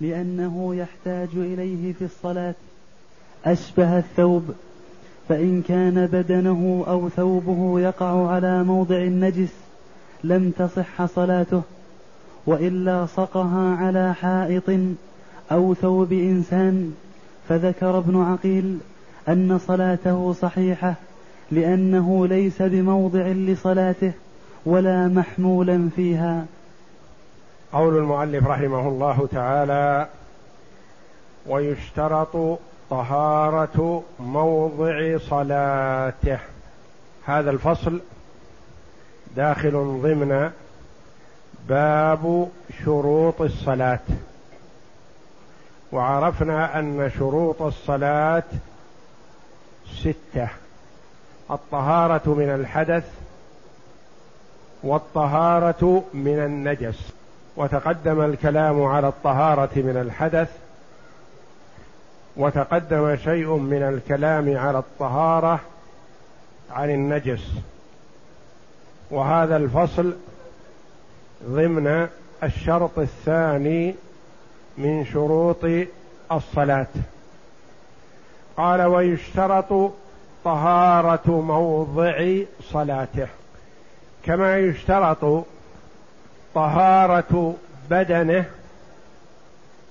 [0.00, 2.54] لأنه يحتاج إليه في الصلاة.
[3.44, 4.54] أشبه الثوب
[5.28, 9.54] فإن كان بدنه أو ثوبه يقع على موضع النجس
[10.24, 11.62] لم تصح صلاته
[12.46, 14.70] وإلا صقها على حائط
[15.52, 16.94] أو ثوب إنسان.
[17.48, 18.78] فذكر ابن عقيل
[19.28, 20.94] أن صلاته صحيحة
[21.50, 24.12] لأنه ليس بموضع لصلاته
[24.66, 26.46] ولا محمولا فيها.
[27.72, 30.06] قول المؤلف رحمه الله تعالى
[31.46, 32.58] ويشترط
[32.90, 36.38] طهارة موضع صلاته.
[37.26, 38.00] هذا الفصل
[39.36, 40.50] داخل ضمن
[41.68, 42.48] باب
[42.84, 44.00] شروط الصلاة.
[45.92, 48.42] وعرفنا أن شروط الصلاة
[50.00, 50.48] ستة
[51.50, 53.04] الطهارة من الحدث
[54.82, 57.17] والطهارة من النجس.
[57.58, 60.50] وتقدم الكلام على الطهارة من الحدث
[62.36, 65.60] وتقدم شيء من الكلام على الطهارة
[66.70, 67.52] عن النجس.
[69.10, 70.16] وهذا الفصل
[71.44, 72.08] ضمن
[72.42, 73.94] الشرط الثاني
[74.78, 75.64] من شروط
[76.32, 76.86] الصلاة.
[78.56, 79.92] قال ويشترط
[80.44, 83.28] طهارة موضع صلاته.
[84.24, 85.44] كما يشترط
[86.58, 87.54] طهارة
[87.90, 88.44] بدنه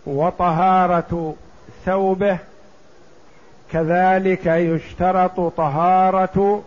[0.06, 1.36] وطهارة
[1.86, 2.38] ثوبه
[3.72, 6.64] كذلك يشترط طهارة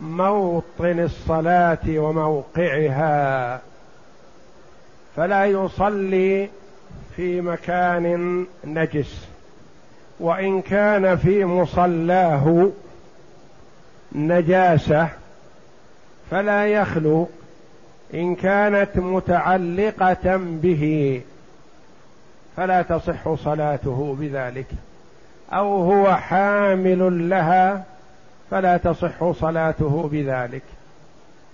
[0.00, 3.60] موطن الصلاة وموقعها.
[5.16, 6.48] فلا يصلي
[7.16, 9.28] في مكان نجس
[10.20, 12.70] وإن كان في مصلاه
[14.12, 15.08] نجاسة
[16.30, 17.28] فلا يخلو
[18.14, 21.22] إن كانت متعلقة به
[22.56, 24.66] فلا تصح صلاته بذلك.
[25.52, 27.84] أو هو حامل لها
[28.50, 30.62] فلا تصح صلاته بذلك.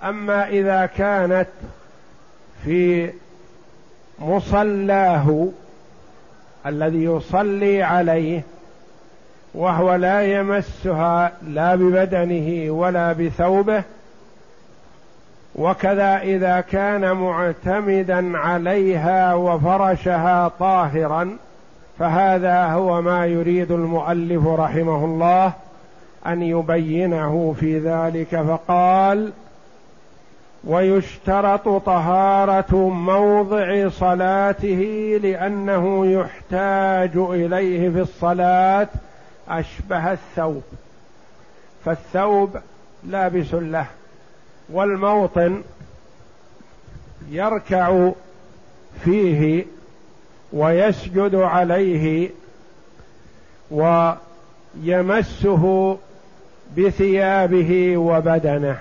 [0.03, 1.48] أما إذا كانت
[2.64, 3.10] في
[4.19, 5.48] مصلاه
[6.66, 8.43] الذي يصلي عليه
[9.54, 13.82] وهو لا يمسها لا ببدنه ولا بثوبه
[15.54, 21.37] وكذا إذا كان معتمدا عليها وفرشها طاهرا
[21.98, 25.53] فهذا هو ما يريد المؤلف رحمه الله
[26.26, 29.32] أن يبينه في ذلك فقال
[30.64, 38.88] ويشترط طهارة موضع صلاته لأنه يحتاج إليه في الصلاة
[39.48, 40.62] أشبه الثوب
[41.84, 42.56] فالثوب
[43.06, 43.87] لابس له.
[44.69, 45.62] والموطن
[47.30, 48.10] يركع
[49.04, 49.66] فيه
[50.52, 52.30] ويسجد عليه
[53.70, 55.97] ويمسه
[56.76, 58.78] بثيابه وبدنه.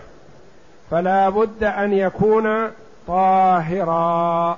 [0.92, 2.68] فلا بد أن يكون
[3.08, 4.58] طاهرا.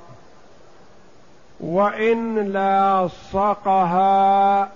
[1.59, 4.00] وإن لاصقها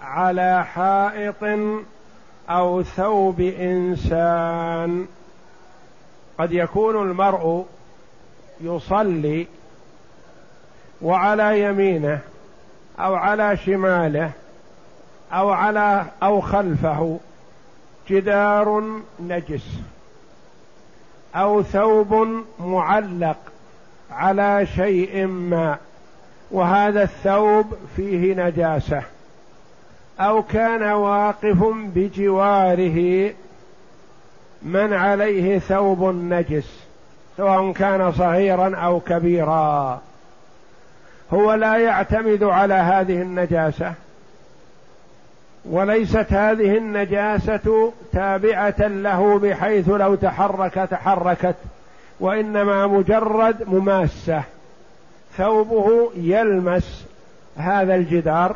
[0.04, 1.44] على حائط
[2.50, 5.06] أو ثوب إنسان.
[6.40, 7.66] قد يكون المرء
[8.62, 9.48] يصلي
[11.02, 12.20] وعلى يمينه
[13.00, 14.32] أو على شماله
[15.34, 17.20] أو على أو خلفه
[18.10, 19.66] جدار نجس
[21.36, 23.38] أو ثوب معلق
[24.12, 25.78] على شيء ما
[26.52, 29.04] وهذا الثوب فيه نجاسة.
[30.20, 31.64] أو كان واقف
[31.96, 33.32] بجواره
[34.62, 36.90] من عليه ثوب نجس
[37.38, 40.02] سواء كان صغيرا أو كبيرا.
[41.34, 43.94] هو لا يعتمد على هذه النجاسة.
[45.66, 51.56] وليست هذه النجاسة تابعة له بحيث لو تحرك تحركت.
[52.20, 54.44] وإنما مجرد مماسة.
[55.38, 57.06] ثوبه يلمس
[57.58, 58.56] هذا الجدار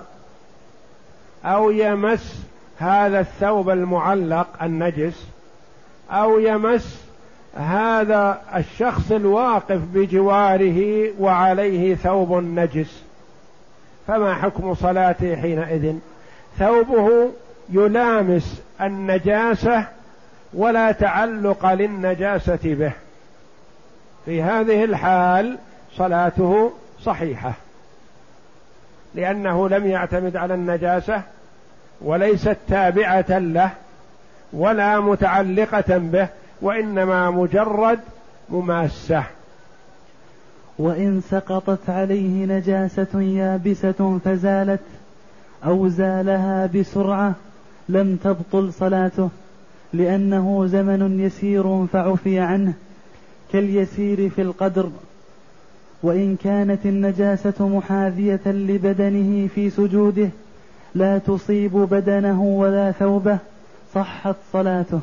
[1.46, 2.46] أو يمس
[2.80, 5.33] هذا الثوب المعلق النجس.
[6.14, 7.04] أو يمس
[7.56, 13.04] هذا الشخص الواقف بجواره وعليه ثوب نجس.
[14.08, 15.96] فما حكم صلاته حينئذ؟
[16.60, 17.32] ثوبه
[17.70, 19.86] يلامس النجاسة
[20.54, 22.92] ولا تعلق للنجاسة به.
[24.26, 25.58] في هذه الحال
[25.96, 27.54] صلاته صحيحة.
[29.16, 31.22] لأنه لم يعتمد على النجاسة
[32.02, 33.70] وليست تابعة له.
[34.54, 36.28] ولا متعلقة به
[36.62, 38.00] وإنما مجرد
[38.50, 39.24] مماسة.
[40.80, 44.80] وإن سقطت عليه نجاسة يابسة فزالت
[45.66, 47.34] أو زالها بسرعة
[47.90, 49.30] لم تبطل صلاته
[49.94, 52.74] لأنه زمن يسير فعفي عنه
[53.52, 54.90] كاليسير في القدر.
[56.04, 60.30] وإن كانت النجاسة محاذية لبدنه في سجوده
[60.96, 63.38] لا تصيب بدنه ولا ثوبه
[63.96, 65.00] صحت صلاته.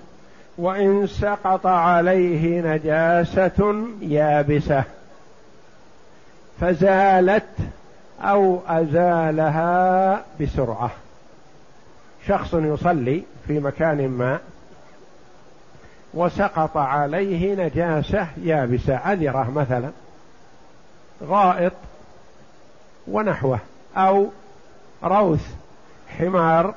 [0.59, 4.85] وإن سقط عليه نجاسة يابسة.
[6.61, 7.49] فزالت
[8.21, 10.91] أو أزالها بسرعة.
[12.27, 14.39] شخص يصلي في مكان ما
[16.15, 18.97] وسقط عليه نجاسة يابسة.
[18.97, 19.91] عذره مثلا
[21.25, 21.73] غائط
[23.09, 23.59] ونحوه
[23.97, 24.29] أو
[25.05, 25.55] روث
[26.19, 26.75] حمار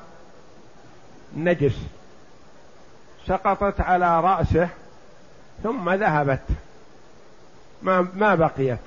[1.36, 1.93] نجس.
[3.26, 4.68] سقطت على رأسه
[5.62, 6.40] ثم ذهبت.
[7.82, 8.78] ما ما بقيت.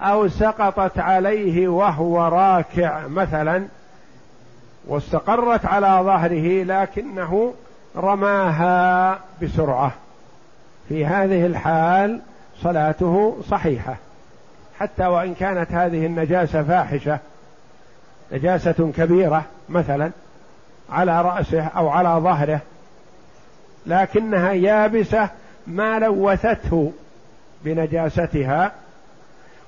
[0.00, 3.66] أو سقطت عليه وهو راكع مثلا
[4.86, 7.54] واستقرت على ظهره لكنه
[7.96, 9.92] رماها بسرعة.
[10.88, 12.20] في هذه الحال
[12.62, 13.96] صلاته صحيحة.
[14.80, 17.18] حتى وإن كانت هذه النجاسة فاحشة
[18.32, 20.10] نجاسة كبيرة مثلا
[20.90, 22.60] على رأسه أو على ظهره
[23.86, 25.28] لكنها يابسة
[25.66, 26.92] ما لوثته
[27.64, 28.72] بنجاستها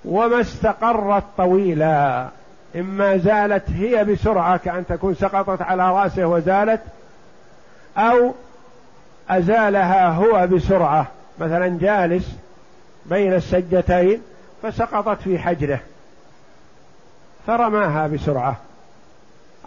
[0.04, 2.28] وما استقرت طويلا
[2.76, 6.80] إما زالت هي بسرعة كأن تكون سقطت على رأسه وزالت
[7.96, 8.34] أو
[9.30, 11.06] أزالها هو بسرعة
[11.38, 12.36] مثلا جالس
[13.06, 14.22] بين السجتين
[14.62, 15.80] فسقطت في حجره
[17.46, 18.56] فرماها بسرعة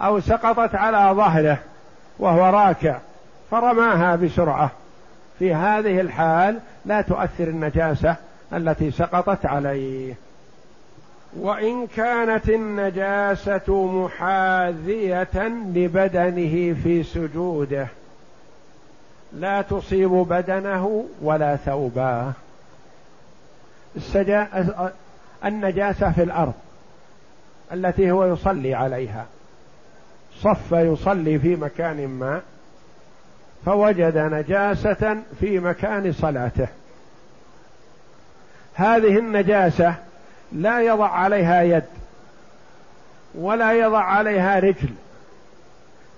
[0.00, 1.58] أو سقطت على ظهره
[2.18, 2.98] وهو راكع.
[3.52, 4.70] فرماها بسرعة.
[5.38, 8.16] في هذه الحال لا تؤثر النجاسة
[8.52, 10.14] التي سقطت عليه.
[11.36, 17.86] وإن كانت النجاسة محاذية لبدنه في سجوده
[19.32, 22.32] لا تصيب بدنه ولا ثوباه
[23.96, 24.48] السجا...
[25.44, 26.54] النجاسة في الأرض
[27.72, 29.26] التي هو يصلي عليها.
[30.40, 32.40] صف يصلي في مكان ما.
[33.66, 36.68] فوجد نجاسة في مكان صلاته.
[38.74, 39.94] هذه النجاسة
[40.52, 41.84] لا يضع عليها يد
[43.34, 44.88] ولا يضع عليها رجل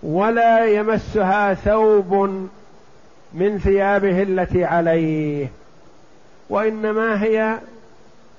[0.02, 2.14] ولا يمسها ثوب
[3.34, 5.48] من ثيابه التي عليه
[6.48, 7.58] وإنما هي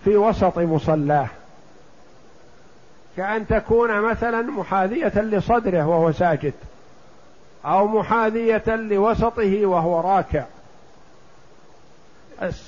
[0.04, 1.28] في وسط مصلاه.
[3.18, 6.54] كأن تكون مثلا محاذية لصدره وهو ساجد.
[7.66, 10.44] أو محاذية لوسطه وهو راكع.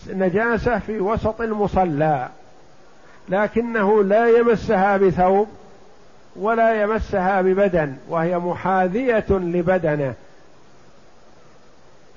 [0.10, 2.30] النجاسة في وسط المصلى.
[3.30, 5.48] لكنه لا يمسها بثوب
[6.36, 10.14] ولا يمسها ببدن وهي محاذية لبدنه.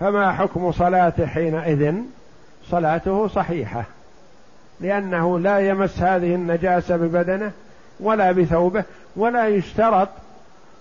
[0.01, 1.95] فما حكم صلاته حينئذ؟
[2.71, 3.85] صلاته صحيحة.
[4.81, 7.53] لأنه لا يمس هذه النجاسة ببدنه
[8.01, 8.85] ولا بثوبه
[9.17, 10.09] ولا يشترط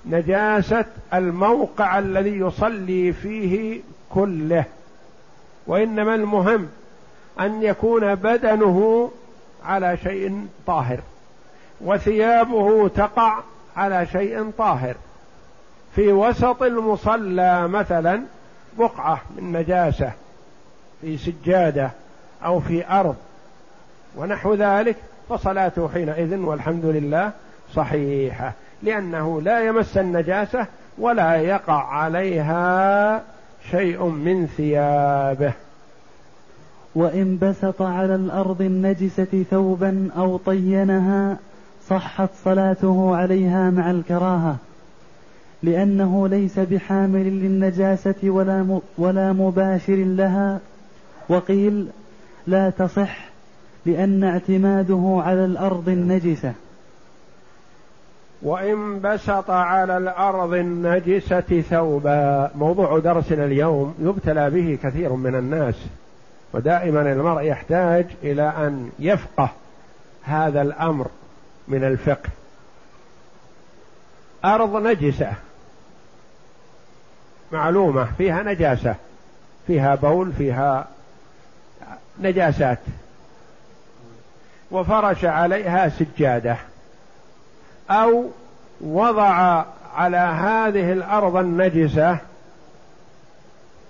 [0.05, 4.65] نجاسة الموقع الذي يصلي فيه كله.
[5.67, 6.69] وإنما المهم
[7.39, 9.11] أن يكون بدنه
[9.65, 10.99] على شيء طاهر
[11.81, 13.39] وثيابه تقع
[13.75, 14.95] على شيء طاهر.
[15.95, 18.21] في وسط المصلى مثلا
[18.77, 20.11] بقعة من نجاسة
[21.01, 21.91] في سجادة
[22.45, 23.15] أو في أرض
[24.15, 24.95] ونحو ذلك
[25.29, 27.31] فصلاته حينئذ والحمد لله
[27.75, 28.53] صحيحة.
[28.83, 30.67] لأنه لا يمس النجاسة
[30.97, 33.21] ولا يقع عليها
[33.71, 35.53] شيء من ثيابه.
[36.95, 41.37] وإن بسط على الأرض النجسة ثوبا أو طينها
[41.87, 44.55] صحت صلاته عليها مع الكراهة
[45.63, 50.59] لأنه ليس بحامل للنجاسة ولا ولا مباشر لها.
[51.29, 51.87] وقيل
[52.47, 53.29] لا تصح
[53.85, 56.53] لأن اعتماده على الأرض النجسة.
[58.41, 62.51] وإن بسط على الأرض النجسة ثوبا.
[62.55, 65.75] موضوع درسنا اليوم يبتلى به كثير من الناس
[66.53, 69.49] ودائما المرء يحتاج إلى أن يفقه
[70.23, 71.07] هذا الأمر
[71.67, 72.29] من الفقه.
[74.45, 75.33] أرض نجسة
[77.51, 78.95] معلومة فيها نجاسة
[79.67, 80.87] فيها بول فيها
[82.21, 82.79] نجاسات.
[84.71, 86.57] وفرش عليها سجادة.
[87.89, 88.29] أو
[88.81, 89.63] وضع
[89.95, 92.17] على هذه الأرض النجسة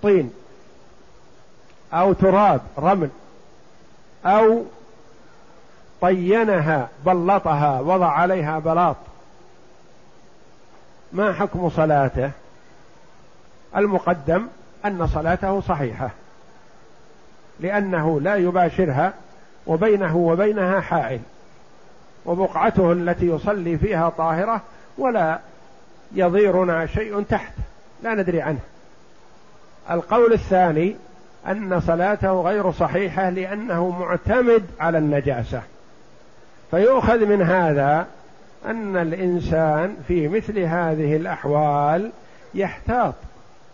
[0.02, 0.32] طين
[1.92, 3.10] أو تراب رمل
[4.24, 4.64] أو
[6.00, 8.96] طينها بلطها وضع عليها بلاط.
[11.12, 12.30] ما حكم صلاته؟
[13.76, 14.46] المقدم
[14.84, 16.10] أن صلاته صحيحة
[17.60, 19.12] لأنه لا يباشرها
[19.66, 21.20] وبينه وبينها حائل.
[22.26, 24.60] وبقعته التي يصلي فيها طاهرة
[24.98, 25.38] ولا
[26.12, 27.52] يضيرنا شيء تحت
[28.02, 28.58] لا ندري عنه.
[29.90, 30.96] القول الثاني
[31.46, 35.62] أن صلاته غير صحيحة لأنه معتمد على النجاسة.
[36.70, 38.06] فيؤخذ من هذا
[38.66, 42.10] أن الإنسان في مثل هذه الأحوال
[42.54, 43.14] يحتاط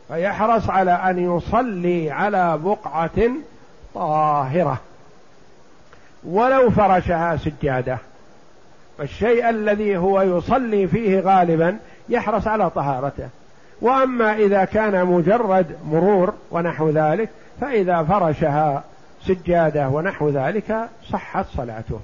[0.09, 3.31] فيحرص على أن يصلي على بقعة
[3.95, 4.81] طاهرة.
[6.25, 7.99] ولو فرشها سجادة.
[8.99, 13.29] فالشيء الذي هو يصلي فيه غالبا يحرص على طهارته.
[13.81, 17.29] وأما إذا كان مجرد مرور ونحو ذلك
[17.61, 18.85] فإذا فرشها
[19.23, 22.01] سجادة ونحو ذلك صحت صلاته.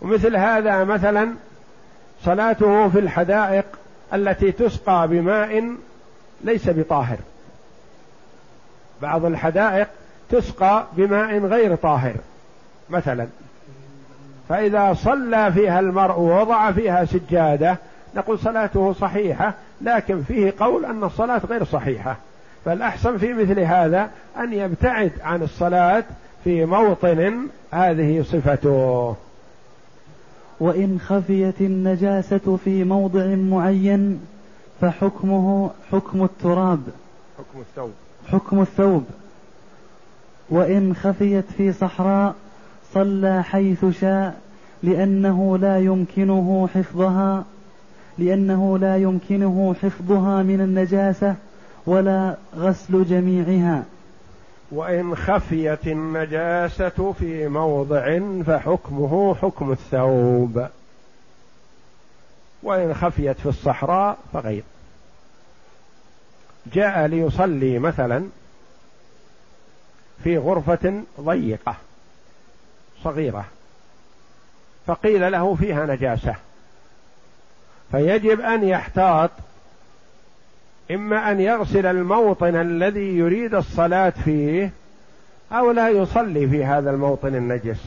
[0.00, 1.34] ومثل هذا مثلا
[2.24, 3.64] صلاته في الحدائق
[4.14, 5.74] التي تسقى بماء
[6.44, 7.18] ليس بطاهر.
[9.02, 9.88] بعض الحدائق
[10.30, 12.14] تسقى بماء غير طاهر
[12.90, 13.26] مثلا.
[14.52, 17.76] فإذا صلى فيها المرء ووضع فيها سجادة
[18.16, 22.16] نقول صلاته صحيحة لكن فيه قول أن الصلاة غير صحيحة.
[22.64, 26.04] فالأحسن في مثل هذا أن يبتعد عن الصلاة
[26.44, 29.16] في موطن هذه صفته.
[30.60, 34.20] وإن خفيت النجاسة في موضع معين
[34.80, 36.80] فحكمه حكم التراب.
[37.38, 37.92] حكم الثوب.
[38.28, 39.04] حكم الثوب.
[40.50, 42.34] وإن خفيت في صحراء
[42.94, 44.41] صلى حيث شاء
[44.82, 47.44] لأنه لا يمكنه حفظها
[48.18, 51.34] لأنه لا يمكنه حفظها من النجاسة
[51.86, 53.84] ولا غسل جميعها.
[54.72, 60.66] وإن خفيت النجاسة في موضع فحكمه حكم الثوب.
[62.62, 64.62] وإن خفيت في الصحراء فغير.
[66.72, 68.24] جاء ليصلي مثلا
[70.24, 71.76] في غرفة ضيقة
[73.04, 73.44] صغيرة.
[74.86, 76.34] فقيل له فيها نجاسة.
[77.90, 79.30] فيجب أن يحتاط
[80.90, 84.70] إما أن يغسل الموطن الذي يريد الصلاة فيه
[85.52, 87.80] أو لا يصلي في هذا الموطن النجس.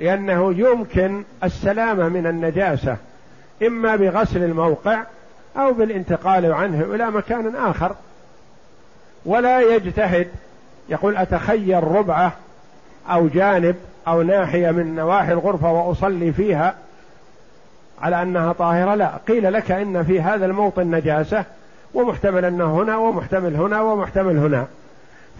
[0.00, 2.96] لأنه يمكن السلامة من النجاسة
[3.62, 5.02] إما بغسل الموقع
[5.56, 7.94] أو بالانتقال عنه إلى مكان آخر.
[9.24, 10.28] ولا يجتهد
[10.88, 12.32] يقول أتخير ربعة
[13.10, 13.76] أو جانب
[14.08, 16.74] أو ناحية من نواحي الغرفة وأصلي فيها
[18.02, 19.10] على أنها طاهرة لا.
[19.28, 21.44] قيل لك إن في هذا الموطن نجاسة
[21.94, 24.66] ومحتمل أنه هنا ومحتمل هنا ومحتمل هنا.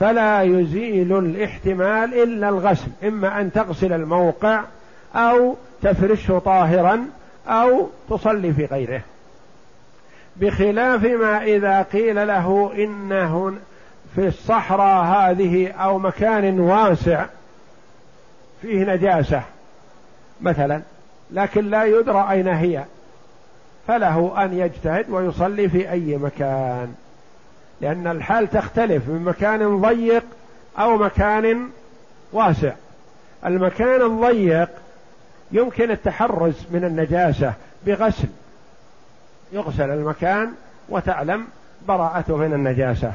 [0.00, 4.60] فلا يزيل الاحتمال إلا الغسل إما أن تغسل الموقع
[5.14, 7.06] أو تفرشه طاهرا
[7.48, 9.00] أو تصلي في غيره.
[10.36, 13.52] بخلاف ما إذا قيل له إنه
[14.14, 17.26] في الصحراء هذه أو مكان واسع
[18.62, 19.42] فيه نجاسة
[20.40, 20.82] مثلا
[21.30, 22.84] لكن لا يدرى أين هي.
[23.86, 26.94] فله أن يجتهد ويصلي في أي مكان.
[27.80, 30.24] لأن الحال تختلف من مكان ضيق
[30.78, 31.68] أو مكان
[32.32, 32.72] واسع.
[33.46, 34.68] المكان الضيق
[35.52, 37.52] يمكن التحرز من النجاسة
[37.86, 38.28] بغسل.
[39.52, 40.52] يغسل المكان
[40.88, 41.44] وتعلم
[41.88, 43.12] براءته من النجاسة.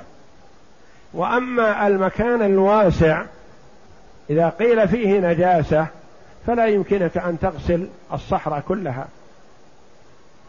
[1.13, 3.23] وأما المكان الواسع
[4.29, 5.87] إذا قيل فيه نجاسة
[6.47, 9.07] فلا يمكنك أن تغسل الصحراء كلها.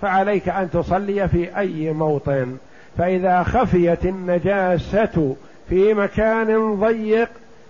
[0.03, 2.57] فعليك أن تصلي في أي موطن.
[2.99, 5.37] فإذا خفيت النجاسة
[5.69, 7.29] في مكان ضيق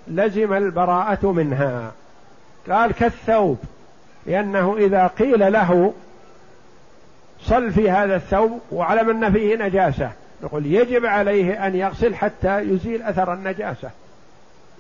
[0.09, 1.93] لزم البراءة منها.
[2.71, 3.59] قال كالثوب.
[4.27, 5.93] لأنه إذا قيل له
[7.41, 10.11] صل في هذا الثوب وعلم أن فيه نجاسة.
[10.43, 13.91] نقول يجب عليه أن يغسل حتى يزيل أثر النجاسة.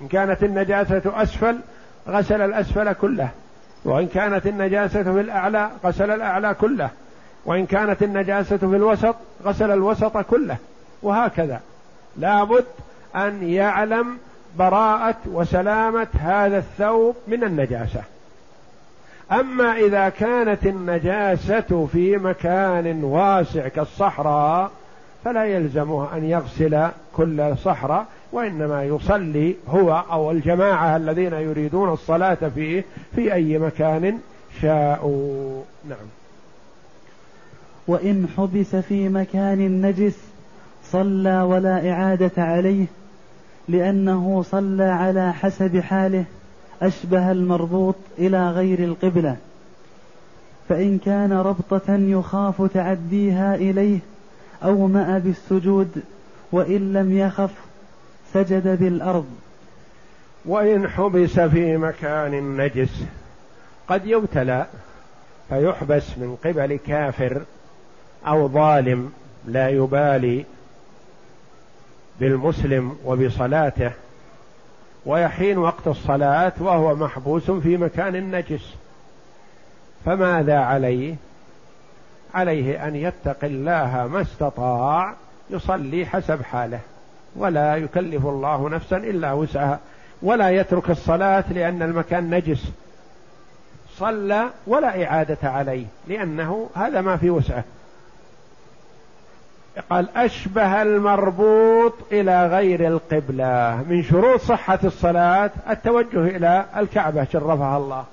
[0.02, 1.58] إن كانت النجاسة أسفل
[2.08, 3.28] غسل الأسفل كله.
[3.84, 6.90] وإن كانت النجاسة في الأعلى غسل الأعلى كله.
[7.44, 10.56] وإن كانت النجاسة في الوسط غسل الوسط كله.
[11.02, 11.60] وهكذا.
[12.16, 12.64] لابد
[13.16, 14.18] أن يعلم
[14.58, 18.02] براءة وسلامة هذا الثوب من النجاسة.
[19.32, 24.70] أما إذا كانت النجاسة في مكان واسع كالصحراء
[25.24, 32.84] فلا يلزمه أن يغسل كل صحراء وإنما يصلي هو أو الجماعة الذين يريدون الصلاة فيه
[33.14, 34.18] في أي مكان
[34.60, 35.62] شاءوا.
[35.88, 36.06] نعم.
[37.86, 40.18] وإن حبس في مكان نجس
[40.84, 42.86] صلى ولا إعادة عليه
[43.68, 46.24] لأنه صلى على حسب حاله
[46.82, 49.36] أشبه المربوط إلى غير القبلة.
[50.68, 53.98] فإن كان ربطة يخاف تعديها إليه
[54.64, 56.02] أومأ بالسجود
[56.52, 57.50] وإن لم يخف
[58.34, 59.26] سجد بالأرض
[60.44, 63.04] وإن حبس في مكان نجس
[63.88, 64.66] قد يبتلى
[65.48, 67.42] فيحبس من قبل كافر
[68.26, 69.12] أو ظالم
[69.46, 70.44] لا يبالي
[72.20, 73.92] بالمسلم وبصلاته.
[75.06, 78.74] ويحين وقت الصلاة وهو محبوس في مكان نجس.
[80.04, 81.14] فماذا عليه؟
[82.34, 85.14] عليه أن يتقي الله ما استطاع
[85.50, 86.80] يصلي حسب حاله.
[87.36, 89.78] ولا يكلف الله نفسا إلا وسعها
[90.22, 92.64] ولا يترك الصلاة لأن المكان نجس.
[93.96, 97.64] صلى ولا إعادة عليه لأنه هذا ما في وسعة.
[99.90, 103.84] قال أشبه المربوط إلى غير القبلة.
[103.88, 108.04] من شروط صحة الصلاة التوجه إلى الكعبة شرفها الله.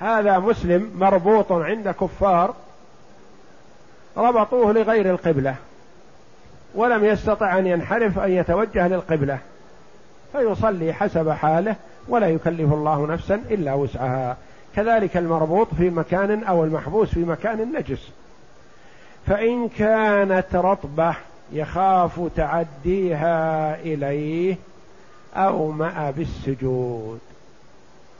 [0.00, 2.54] هذا مسلم مربوط عند كفار
[4.16, 5.54] ربطوه لغير القبلة.
[6.74, 9.38] ولم يستطع أن ينحرف أن يتوجه للقبلة.
[10.32, 11.76] فيصلي حسب حاله
[12.08, 14.36] ولا يكلف الله نفسا إلا وسعها.
[14.76, 18.10] كذلك المربوط في مكان أو المحبوس في مكان نجس.
[19.26, 21.14] فإن كانت رطبة
[21.52, 24.56] يخاف تعديها إليه
[25.36, 27.20] أومأ بالسجود.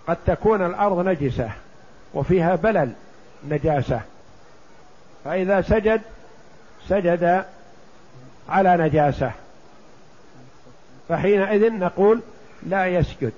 [0.06, 1.50] قد تكون الأرض نجسة
[2.14, 2.92] وفيها بلل
[3.48, 4.00] نجاسة.
[5.24, 6.00] فإذا سجد
[6.88, 7.44] سجد
[8.48, 9.30] على نجاسة.
[11.08, 12.20] فحينئذ نقول
[12.66, 13.32] لا يسجد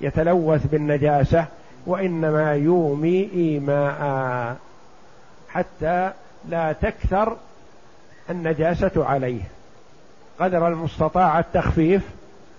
[0.00, 1.44] يتلوث بالنجاسة
[1.86, 4.56] وإنما يومي إيماء.
[5.48, 6.10] حتى
[6.48, 7.36] لا تكثر
[8.30, 9.42] النجاسة عليه.
[10.40, 12.02] قدر المستطاع التخفيف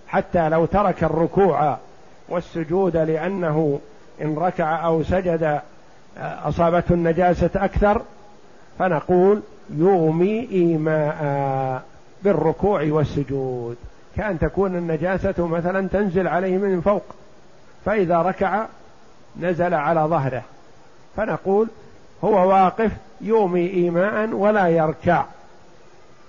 [0.07, 1.77] حتى لو ترك الركوع
[2.29, 3.79] والسجود لأنه
[4.21, 5.61] إن ركع أو سجد
[6.17, 8.01] أصابته النجاسة أكثر
[8.79, 9.41] فنقول
[9.77, 11.83] يغمي إيماء
[12.23, 13.77] بالركوع والسجود.
[14.15, 17.03] كأن تكون النجاسة مثلا تنزل عليه من فوق
[17.85, 18.65] فإذا ركع
[19.39, 20.41] نزل على ظهره.
[21.17, 21.67] فنقول
[22.23, 25.25] هو واقف يومي إيماء ولا يركع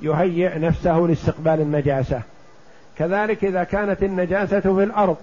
[0.00, 2.22] يهيئ نفسه لاستقبال النجاسة.
[2.98, 5.16] كذلك إذا كانت النجاسة في الأرض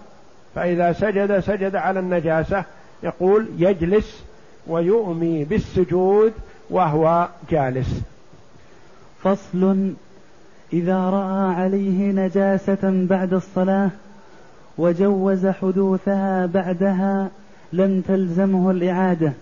[0.55, 2.63] فإذا سجد سجد على النجاسة
[3.03, 4.23] يقول يجلس
[4.67, 6.33] ويؤمي بالسجود
[6.69, 8.01] وهو جالس.
[9.23, 9.93] فصل
[10.73, 13.89] إذا رأى عليه نجاسة بعد الصلاة
[14.77, 17.29] وجوز حدوثها بعدها
[17.73, 19.33] لم تلزمه الإعادة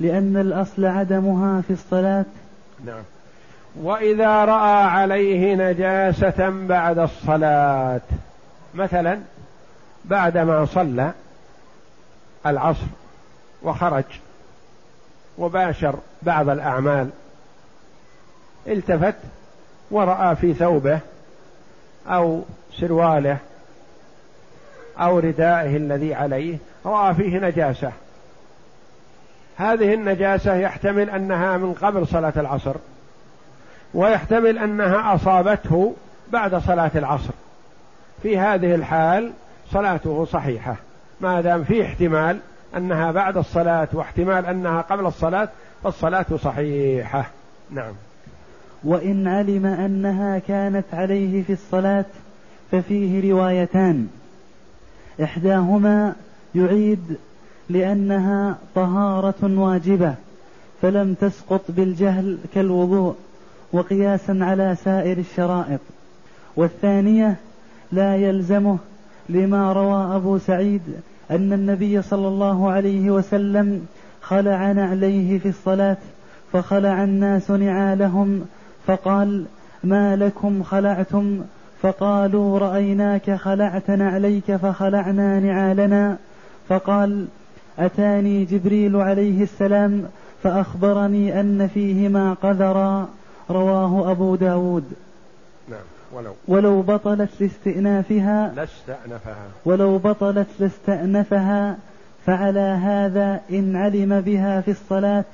[0.00, 2.24] لأن الأصل عدمها في الصلاة.
[2.84, 3.02] نعم.
[3.82, 8.00] وإذا رأى عليه نجاسة بعد الصلاة
[8.74, 9.18] مثلا
[10.04, 11.12] بعدما صلى
[12.46, 12.86] العصر
[13.62, 14.04] وخرج
[15.38, 17.10] وباشر بعض الأعمال.
[18.66, 19.14] التفت
[19.90, 21.00] ورأى في ثوبه
[22.06, 22.42] أو
[22.80, 23.36] سرواله
[24.98, 27.92] أو ردائه الذي عليه رأى فيه نجاسة.
[29.56, 32.74] هذه النجاسة يحتمل أنها من قبل صلاة العصر
[33.94, 35.94] ويحتمل أنها أصابته
[36.32, 37.32] بعد صلاة العصر.
[38.22, 39.32] في هذه الحال
[39.72, 40.76] صلاته صحيحة
[41.20, 42.38] ما دام في احتمال
[42.76, 45.48] أنها بعد الصلاة واحتمال أنها قبل الصلاة
[45.84, 47.30] فالصلاة صحيحة.
[47.70, 47.92] نعم.
[48.84, 52.04] وإن علم أنها كانت عليه في الصلاة
[52.72, 54.08] ففيه روايتان.
[55.22, 56.14] إحداهما
[56.54, 57.16] يعيد
[57.70, 60.14] لأنها طهارة واجبة
[60.82, 63.16] فلم تسقط بالجهل كالوضوء
[63.72, 65.80] وقياسا على سائر الشرائط.
[66.56, 67.36] والثانية
[67.92, 68.78] لا يلزمه
[69.28, 70.82] لما روى أبو سعيد
[71.30, 73.86] أن النبي صلى الله عليه وسلم
[74.22, 75.96] خلع نعليه في الصلاة
[76.52, 78.44] فخلع الناس نعالهم
[78.86, 79.44] فقال
[79.84, 81.40] ما لكم خلعتم؟
[81.82, 86.16] فقالوا رأيناك خلعت نعليك فخلعنا نعالنا.
[86.68, 87.26] فقال
[87.78, 90.02] أتاني جبريل عليه السلام
[90.42, 93.08] فأخبرني أن فيهما قذرا.
[93.50, 94.84] رواه أبو داود.
[96.12, 96.32] ولو.
[96.48, 99.46] ولو بطلت لاستئنافها لاستأنفها.
[99.64, 101.76] ولو بطلت لاستأنفها
[102.26, 105.24] فعلى هذا إن علم بها في الصلاة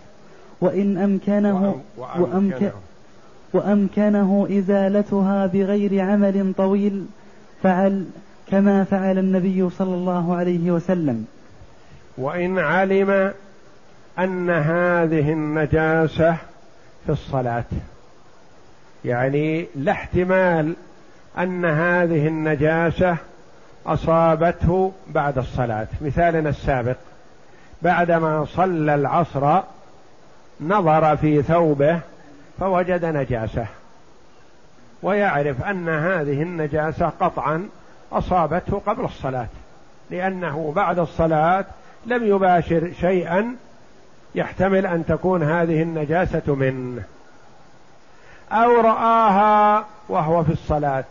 [0.60, 2.72] وإن أمكنه وأمكنه,
[3.52, 7.06] وأمكنه إزالتها بغير عمل طويل
[7.62, 8.04] فعل
[8.50, 11.26] كما فعل النبي صلى الله عليه وسلم.
[12.18, 13.32] وإن علم
[14.18, 16.37] أن هذه النجاسة
[17.06, 17.64] في الصلاة.
[19.05, 20.75] يعني لا احتمال
[21.38, 23.17] أن هذه النجاسة
[23.87, 25.87] أصابته بعد الصلاة.
[26.01, 26.97] مثالنا السابق
[27.83, 29.61] بعدما صلى العصر
[30.61, 32.01] نظر في ثوبه
[32.61, 33.67] فوجد نجاسة.
[35.03, 37.69] ويعرف أن هذه النجاسة قطعا
[38.12, 39.49] أصابته قبل الصلاة
[40.11, 41.64] لأنه بعد الصلاة
[42.07, 43.57] لم يباشر شيئا
[44.35, 47.03] يحتمل أن تكون هذه النجاسة منه.
[48.52, 51.04] أو رآها وهو في الصلاة.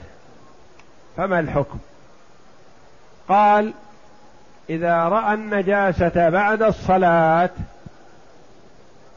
[1.17, 1.79] فما الحكم؟
[3.29, 3.73] قال
[4.69, 7.49] إذا رأى النجاسة بعد الصلاة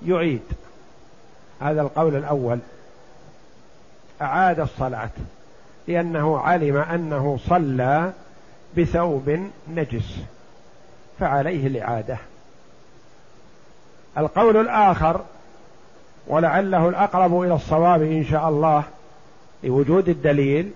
[0.07, 0.42] يعيد.
[1.61, 2.59] هذا القول الأول.
[4.22, 5.11] أعاد الصلاة
[5.88, 8.12] لأنه علم أنه صلى
[8.76, 10.18] بثوب نجس
[11.20, 12.18] فعليه الإعادة.
[14.18, 15.20] القول الآخر
[16.27, 18.85] ولعله الأقرب إلى الصواب إن شاء الله
[19.65, 20.71] لوجود الدليل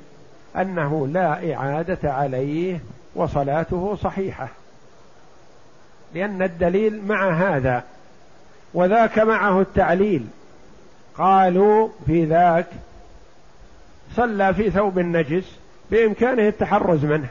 [0.56, 2.80] أنه لا إعادة عليه
[3.14, 4.48] وصلاته صحيحة.
[6.14, 7.84] لأن الدليل مع هذا
[8.74, 10.26] وذاك معه التعليل.
[11.18, 12.66] قالوا في ذاك
[14.16, 15.58] صلى في ثوب نجس
[15.90, 17.28] بإمكانه التحرز منه.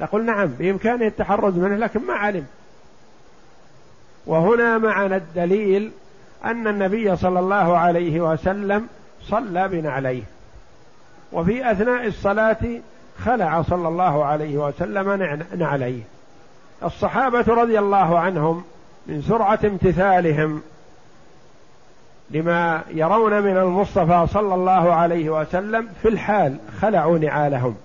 [0.00, 2.46] نقول نعم بإمكانه التحرز منه لكن ما علم.
[4.26, 5.90] وهنا معنا الدليل
[6.44, 8.86] أن النبي صلى الله عليه وسلم
[9.22, 10.22] صلى بنعليه
[11.32, 12.80] وفي أثناء الصلاة
[13.18, 16.02] خلع صلى الله عليه وسلم نعليه.
[16.84, 18.64] الصحابة رضي الله عنهم
[19.06, 20.62] من سرعة امتثالهم
[22.30, 27.76] لما يرون من المصطفى صلى الله عليه وسلم في الحال خلعوا نعالهم.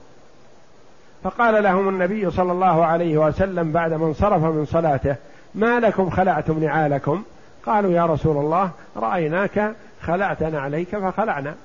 [1.23, 5.15] فقال لهم النبي صلى الله عليه وسلم بعد ما انصرف من صلاته
[5.55, 7.23] ما لكم خلعتم نعالكم؟
[7.65, 11.55] قالوا يا رسول الله رأيناك خلعت نعليك فخلعنا.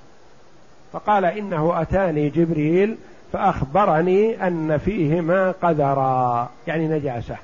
[0.92, 2.96] فقال إنه أتاني جبريل
[3.32, 7.36] فأخبرني أن فيهما قذرا يعني نجاسة.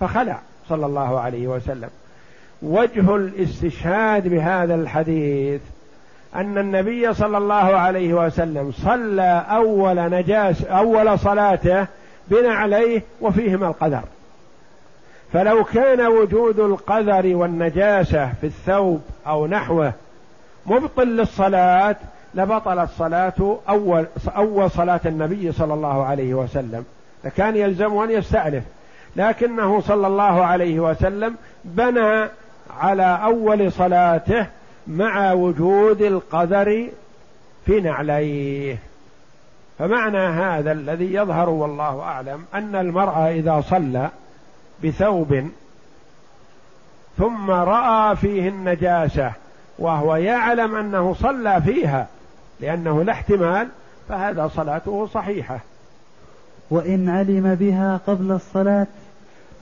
[0.00, 0.38] فخلع
[0.68, 1.90] صلى الله عليه وسلم.
[2.62, 5.60] وجه الاستشهاد بهذا الحديث
[6.34, 11.86] أن النبي صلى الله عليه وسلم صلى أول نجاس أول صلاته
[12.28, 14.02] بنعليه وفيهما القدر
[15.34, 19.92] فلو كان وجود القذر والنجاسة في الثوب أو نحوه
[20.66, 21.96] مبطل للصلاة
[22.34, 26.84] لبطلت صلاة أول أول صلاة النبي صلى الله عليه وسلم.
[27.24, 28.62] لكان يلزم أن يستأنف.
[29.16, 32.28] لكنه صلى الله عليه وسلم بنى
[32.80, 34.46] على أول صلاته
[34.86, 36.88] مع وجود القدر
[37.66, 38.78] في نعليه.
[39.78, 44.10] فمعنى هذا الذي يظهر والله أعلم أن المرأة إذا صلى
[44.84, 45.48] بثوب
[47.18, 49.32] ثم رأى فيه النجاسه
[49.78, 52.06] وهو يعلم أنه صلى فيها
[52.60, 53.68] لأنه لا احتمال
[54.08, 55.60] فهذا صلاته صحيحة.
[56.70, 58.86] وإن علم بها قبل الصلاة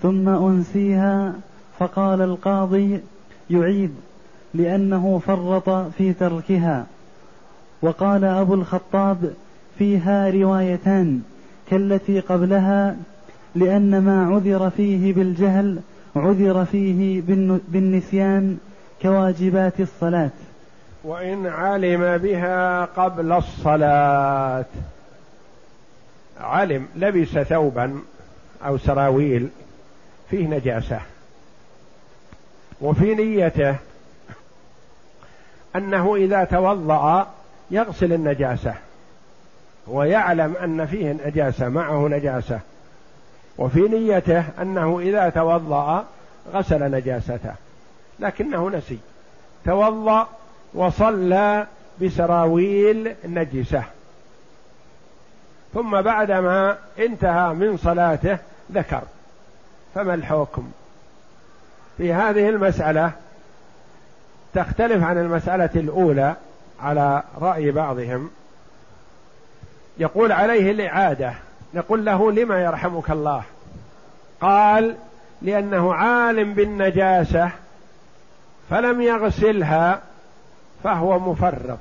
[0.03, 1.33] ثم أنسيها
[1.79, 3.01] فقال القاضي
[3.51, 3.94] يعيد
[4.55, 6.87] لأنه فرط في تركها.
[7.83, 9.35] وقال أبو الخطاب
[9.79, 11.22] فيها روايتان
[11.70, 12.96] كالتي قبلها
[13.54, 15.80] لأن ما عذر فيه بالجهل
[16.16, 17.22] عذر فيه
[17.68, 18.58] بالنسيان
[19.02, 20.30] كواجبات الصلاة.
[21.04, 24.64] وإن علم بها قبل الصلاة.
[26.40, 28.00] علم لبس ثوبا
[28.66, 29.48] أو سراويل
[30.30, 31.00] فيه نجاسة.
[32.80, 33.76] وفي نيته
[35.76, 37.26] أنه إذا توضأ
[37.70, 38.74] يغسل النجاسة.
[39.86, 42.60] ويعلم أن فيه نجاسة معه نجاسة.
[43.58, 46.04] وفي نيته أنه إذا توضأ
[46.52, 47.54] غسل نجاسته
[48.20, 48.98] لكنه نسي.
[49.64, 50.28] توضأ
[50.74, 51.66] وصلى
[52.02, 53.84] بسراويل نجسة.
[55.74, 58.38] ثم بعدما انتهى من صلاته
[58.72, 59.02] ذكر.
[59.94, 60.70] فما الحكم؟
[61.96, 63.12] في هذه المسألة
[64.54, 66.34] تختلف عن المسألة الأولى
[66.80, 68.30] على رأي بعضهم.
[69.98, 71.34] يقول عليه الإعادة
[71.74, 73.42] نقول له لما يرحمك الله؟
[74.40, 74.96] قال
[75.42, 77.50] لأنه عالم بالنجاسة
[78.70, 80.00] فلم يغسلها
[80.85, 81.78] فهو مفرط.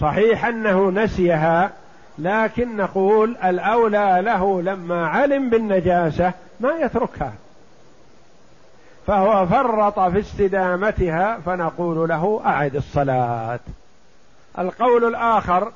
[0.00, 1.70] صحيح أنه نسيها
[2.18, 7.32] لكن نقول الأولى له لما علم بالنجاسة ما يتركها.
[9.06, 13.60] فهو فرط في استدامتها فنقول له أعد الصلاة.
[14.58, 15.72] القول الآخر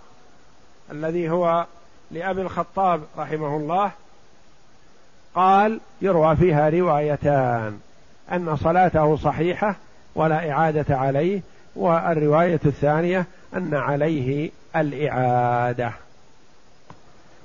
[0.92, 1.66] الذي هو
[2.14, 3.90] لأبي الخطاب رحمه الله
[5.34, 7.78] قال يروى فيها روايتان
[8.32, 9.76] أن صلاته صحيحة
[10.14, 11.40] ولا إعادة عليه
[11.76, 15.92] والرواية الثانية أن عليه الإعادة.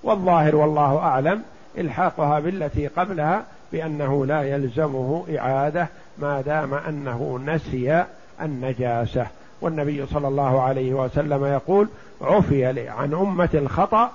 [0.03, 1.43] والظاهر والله أعلم
[1.77, 8.05] إلحاقها بالتي قبلها بأنه لا يلزمه إعادة ما دام أنه نسي
[8.41, 9.27] النجاسة.
[9.62, 11.88] والنبي صلى الله عليه وسلم يقول
[12.21, 14.12] عفي عن أمة الخطأ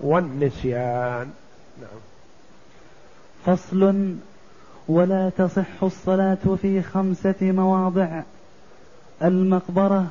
[0.00, 1.30] والنسيان.
[1.80, 2.00] نعم.
[3.46, 4.14] فصل
[4.88, 8.22] ولا تصح الصلاة في خمسة مواضع.
[9.22, 10.06] المقبرة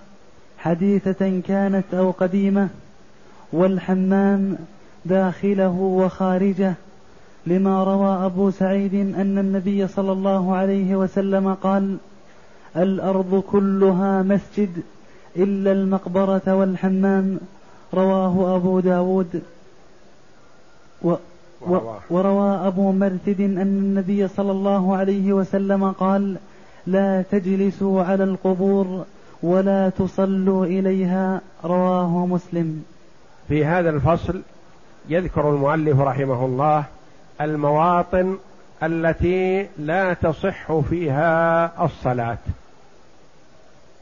[0.57, 2.69] حديثة كانت أو قديمة
[3.53, 4.57] والحمام
[5.05, 6.73] داخله وخارجه
[7.45, 11.97] لما روى أبو سعيد أن النبي صلى الله عليه وسلم قال
[12.75, 14.83] الأرض كلها مسجد
[15.35, 17.39] إلا المقبرة والحمام
[17.93, 19.41] رواه أبو داود.
[21.03, 21.15] و
[22.09, 26.37] وروى أبو مرثد أن النبي صلى الله عليه وسلم قال
[26.87, 29.05] لا تجلسوا على القبور
[29.43, 32.83] ولا تصلوا إليها رواه مسلم.
[33.47, 34.41] في هذا الفصل
[35.09, 36.83] يذكر المؤلف رحمه الله
[37.41, 38.37] المواطن
[38.83, 42.37] التي لا تصح فيها الصلاة.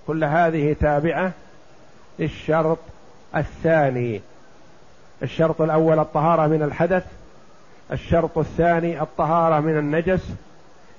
[0.08, 1.32] كل هذه تابعة
[2.20, 2.78] للشرط
[3.36, 4.22] الثاني.
[5.24, 7.06] الشرط الأول الطهارة من الحدث
[7.92, 10.30] الشرط الثاني الطهارة من النجس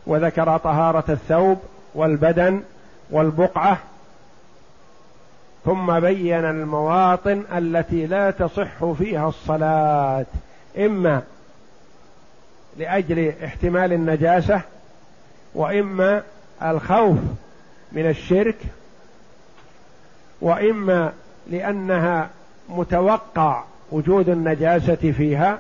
[0.07, 1.59] وذكر طهارة الثوب
[1.95, 2.63] والبدن
[3.11, 3.79] والبقعة
[5.65, 10.27] ثم بين المواطن التي لا تصح فيها الصلاة
[10.79, 11.23] إما
[12.77, 14.63] لأجل احتمال النجاسة
[15.55, 16.23] وإما
[16.63, 17.19] الخوف
[17.93, 18.57] من الشرك
[20.41, 21.13] وإما
[21.51, 22.31] لأنها
[22.69, 25.59] متوقع وجود النجاسة فيها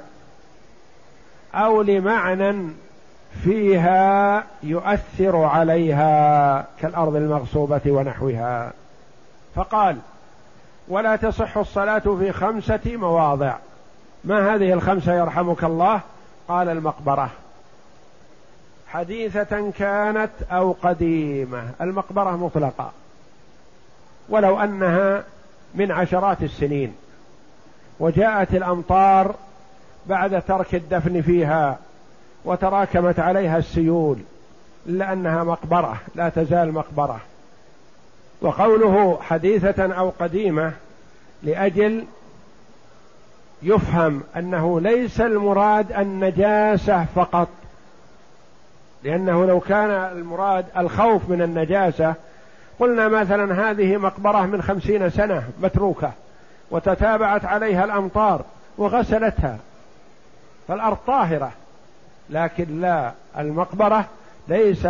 [1.55, 2.73] أو لمعنى
[3.45, 8.73] فيها يؤثر عليها كالأرض المغصوبة ونحوها.
[9.55, 9.97] فقال
[10.88, 13.55] ولا تصح الصلاة في خمسة مواضع.
[14.25, 16.01] ما هذه الخمسة يرحمك الله؟
[16.49, 17.31] قال المقبرة.
[18.88, 21.62] حديثة كانت أو قديمة.
[21.81, 22.93] المقبرة مطلقة.
[24.29, 25.25] ولو أنها
[25.75, 26.95] من عشرات السنين.
[28.01, 29.35] وجاءت الأمطار
[30.07, 31.79] بعد ترك الدفن فيها
[32.45, 34.19] وتراكمت عليها السيول
[34.87, 37.21] إلا أنها مقبرة لا تزال مقبرة.
[38.41, 40.73] وقوله حديثة أو قديمة
[41.43, 42.05] لأجل
[43.63, 47.49] يفهم أنه ليس المراد النجاسة فقط
[49.05, 52.15] لأنه لو كان المراد الخوف من النجاسة
[52.79, 56.13] قلنا مثلا هذه مقبرة من خمسين سنة متروكة.
[56.70, 58.44] وتتابعت عليها الأمطار
[58.78, 59.59] وغسلتها.
[60.68, 61.52] فالأرض طاهرة
[62.30, 64.04] لكن لا المقبرة
[64.48, 64.87] ليس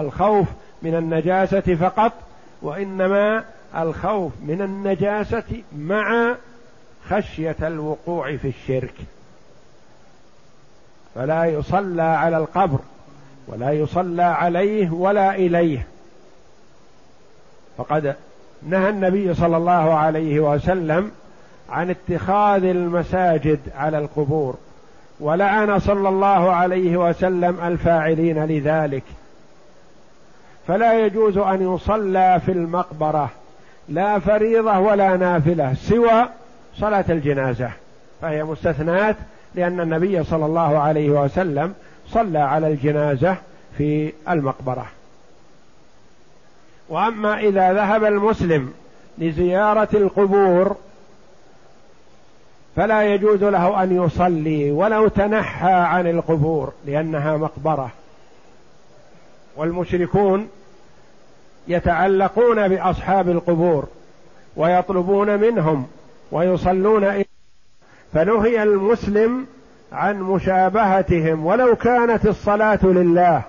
[0.00, 0.48] الخوف
[0.82, 2.12] من النجاسة فقط
[2.62, 3.44] وإنما
[3.76, 6.34] الخوف من النجاسة مع
[7.08, 8.94] خشية الوقوع في الشرك.
[11.14, 12.78] فلا يصلى على القبر
[13.48, 15.86] ولا يصلى عليه ولا إليه.
[17.76, 18.16] فقد
[18.68, 21.10] نهى النبي صلى الله عليه وسلم
[21.70, 24.56] عن اتخاذ المساجد على القبور
[25.20, 29.02] ولعن صلى الله عليه وسلم الفاعلين لذلك.
[30.66, 33.30] فلا يجوز أن يصلى في المقبرة
[33.88, 36.28] لا فريضة ولا نافلة سوى
[36.76, 37.70] صلاة الجنازة
[38.22, 39.16] فهي مستثنات
[39.54, 41.74] لأن النبي صلى الله عليه وسلم
[42.08, 43.36] صلى على الجنازة
[43.78, 44.86] في المقبرة.
[46.88, 48.72] وأما إذا ذهب المسلم
[49.18, 50.76] لزيارة القبور
[52.76, 57.90] فلا يجوز له أن يصلي ولو تنحى عن القبور لأنها مقبرة.
[59.56, 60.48] والمشركون
[61.68, 63.86] يتعلقون بأصحاب القبور
[64.56, 65.86] ويطلبون منهم
[66.32, 67.24] ويصلون إليه
[68.12, 69.46] فنهي المسلم
[69.92, 73.42] عن مشابهتهم ولو كانت الصلاة لله.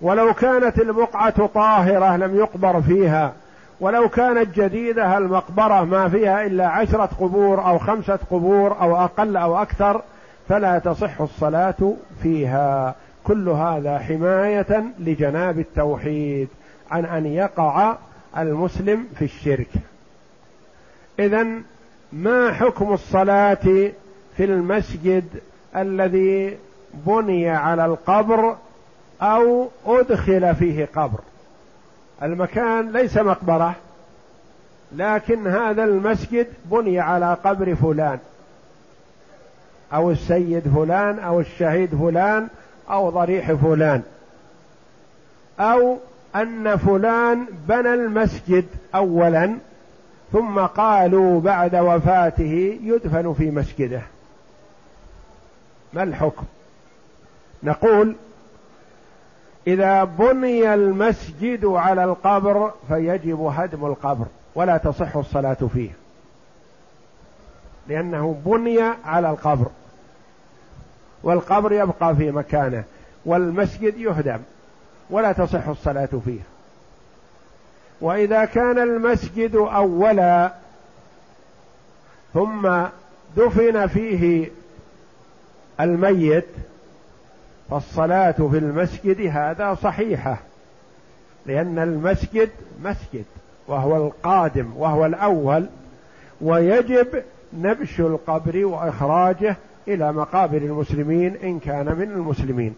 [0.00, 3.32] ولو كانت البقعة طاهرة لم يقبر فيها
[3.80, 9.62] ولو كانت جديدة المقبرة ما فيها إلا عشرة قبور أو خمسة قبور أو أقل أو
[9.62, 10.02] أكثر
[10.48, 12.94] فلا تصح الصلاة فيها.
[13.24, 16.48] كل هذا حماية لجناب التوحيد
[16.90, 17.96] عن أن يقع
[18.38, 19.70] المسلم في الشرك.
[21.18, 21.46] إذا
[22.12, 23.90] ما حكم الصلاة
[24.36, 25.24] في المسجد
[25.76, 26.56] الذي
[27.06, 28.56] بني على القبر
[29.22, 31.20] أو أدخل فيه قبر.
[32.22, 33.74] المكان ليس مقبرة
[34.92, 38.18] لكن هذا المسجد بني على قبر فلان
[39.92, 42.48] أو السيد فلان أو الشهيد فلان
[42.90, 44.02] أو ضريح فلان
[45.60, 45.98] أو
[46.36, 49.56] أن فلان بنى المسجد اولا
[50.32, 54.02] ثم قالوا بعد وفاته يدفن في مسجده.
[55.92, 56.44] ما الحكم؟
[57.62, 58.14] نقول
[59.66, 65.90] إذا بني المسجد على القبر فيجب هدم القبر ولا تصح الصلاة فيه.
[67.88, 69.66] لأنه بني على القبر.
[71.22, 72.84] والقبر يبقى في مكانه.
[73.26, 74.38] والمسجد يهدم
[75.10, 76.40] ولا تصح الصلاة فيه.
[78.00, 80.52] وإذا كان المسجد أولا
[82.34, 82.82] ثم
[83.36, 84.50] دفن فيه
[85.80, 86.46] الميت
[87.70, 90.38] فالصلاة في المسجد هذا صحيحة
[91.46, 92.50] لأن المسجد
[92.84, 93.24] مسجد
[93.68, 95.66] وهو القادم وهو الأول
[96.40, 99.56] ويجب نبش القبر وإخراجه
[99.88, 102.74] إلى مقابر المسلمين إن كان من المسلمين.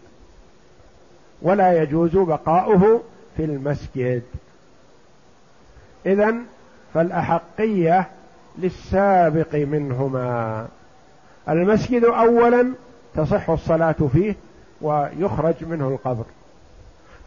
[1.41, 3.01] ولا يجوز بقاؤه
[3.37, 4.21] في المسجد.
[6.05, 6.35] اذا
[6.93, 8.07] فالأحقية
[8.57, 10.67] للسابق منهما.
[11.49, 12.73] المسجد اولا
[13.15, 14.35] تصح الصلاة فيه
[14.83, 16.25] ويخرج منه القبر.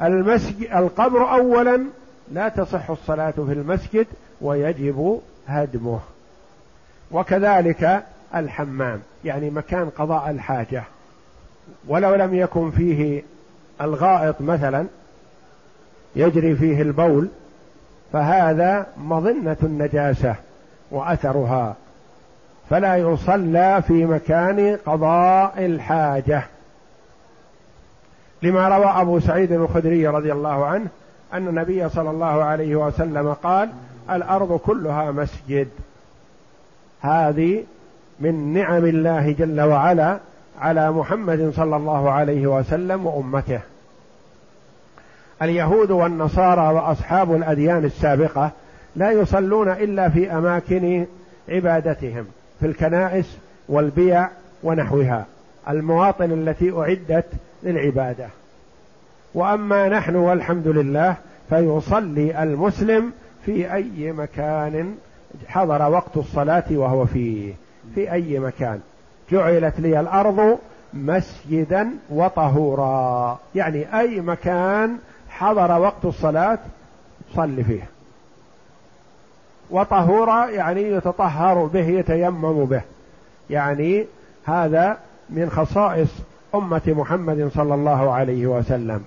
[0.02, 1.84] المسجد القبر اولا
[2.32, 4.06] لا تصح الصلاة في المسجد
[4.40, 6.00] ويجب هدمه.
[7.10, 10.82] وكذلك الحمام يعني مكان قضاء الحاجة.
[11.88, 13.22] ولو لم يكن فيه
[13.80, 14.86] الغائط مثلا
[16.16, 17.28] يجري فيه البول
[18.12, 20.34] فهذا مظنة النجاسة
[20.90, 21.76] وأثرها.
[22.70, 26.42] فلا يصلى في مكان قضاء الحاجة.
[28.46, 30.86] لما روى أبو سعيد الخدري رضي الله عنه
[31.32, 33.68] أن النبي صلى الله عليه وسلم قال
[34.10, 35.68] الأرض كلها مسجد.
[37.00, 37.64] هذه
[38.20, 40.18] من نعم الله جل وعلا
[40.60, 43.60] على محمد صلى الله عليه وسلم وأمته.
[45.42, 48.50] اليهود والنصارى وأصحاب الأديان السابقة
[48.96, 51.06] لا يصلون إلا في أماكن
[51.48, 52.26] عبادتهم
[52.60, 53.36] في الكنائس
[53.68, 54.28] والبيع
[54.62, 55.26] ونحوها.
[55.68, 57.26] المواطن التي أعدت
[57.62, 58.28] للعبادة.
[59.34, 61.16] وأما نحن والحمد لله
[61.48, 63.12] فيصلي المسلم
[63.46, 64.94] في أي مكان
[65.46, 67.54] حضر وقت الصلاة وهو فيه.
[67.94, 68.80] في أي مكان.
[69.30, 70.58] جعلت لي الأرض
[70.94, 73.38] مسجدا وطهورا.
[73.54, 76.58] يعني أي مكان حضر وقت الصلاة
[77.34, 77.88] صل فيه.
[79.70, 82.82] وطهورا يعني يتطهر به يتيمم به.
[83.50, 84.06] يعني
[84.44, 84.98] هذا
[85.30, 86.08] من خصائص
[86.54, 89.04] أمة محمد صلى الله عليه وسلم.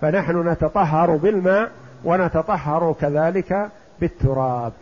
[0.00, 1.70] فنحن نتطهر بالماء
[2.04, 3.68] ونتطهر كذلك
[4.00, 4.72] بالتراب.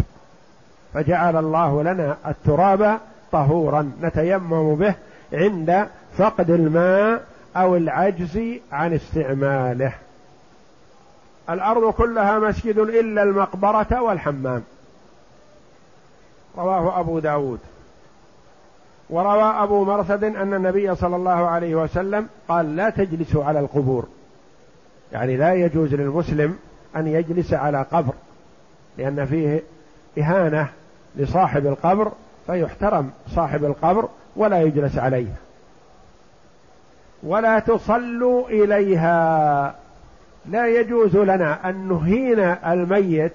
[0.94, 2.98] فجعل الله لنا التراب
[3.32, 4.94] طهورا نتيمم به
[5.32, 5.88] عند
[6.18, 7.24] فقد الماء
[7.56, 8.40] أو العجز
[8.72, 9.92] عن استعماله.
[11.50, 14.62] الأرض كلها مسجد إلا المقبرة والحمام.
[16.58, 17.60] رواه أبو داود.
[19.10, 24.06] وروى أبو مرثد أن النبي صلى الله عليه وسلم قال لا تجلسوا على القبور.
[25.12, 26.58] يعني لا يجوز للمسلم
[26.96, 28.12] أن يجلس على قبر
[28.98, 29.62] لأن فيه
[30.18, 30.68] إهانة
[31.16, 32.12] لصاحب القبر
[32.46, 35.32] فيحترم صاحب القبر ولا يجلس عليه.
[37.22, 39.74] ولا تصلوا إليها.
[40.46, 43.32] لا يجوز لنا أن نهين الميت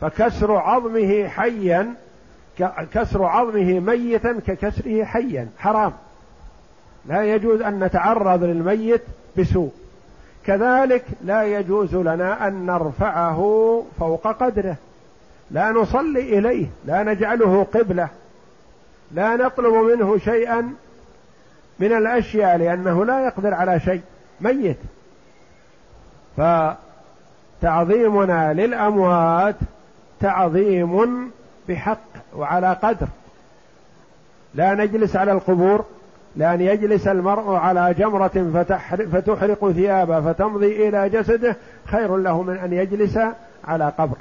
[0.00, 1.94] فكسر عظمه حيا
[2.94, 5.48] كسر عظمه ميتا ككسره حيا.
[5.58, 5.92] حرام.
[7.06, 9.02] لا يجوز أن نتعرض للميت
[9.38, 9.72] بسوء.
[10.46, 14.76] كذلك لا يجوز لنا أن نرفعه فوق قدره.
[15.50, 18.08] لا نصلي إليه لا نجعله قبلة.
[19.12, 20.72] لا نطلب منه شيئا
[21.78, 24.02] من الأشياء لأنه لا يقدر على شيء.
[24.40, 24.78] ميت.
[27.62, 29.56] فتعظيمنا للأموات
[30.20, 31.30] تعظيم
[31.68, 31.98] بحق
[32.36, 33.06] وعلى قدر.
[34.54, 35.84] لا نجلس على القبور
[36.36, 38.64] لأن يجلس المرء على جمرة
[39.12, 41.56] فتحرق ثيابه فتمضي إلى جسده
[41.86, 43.18] خير له من أن يجلس
[43.64, 44.16] على قبر.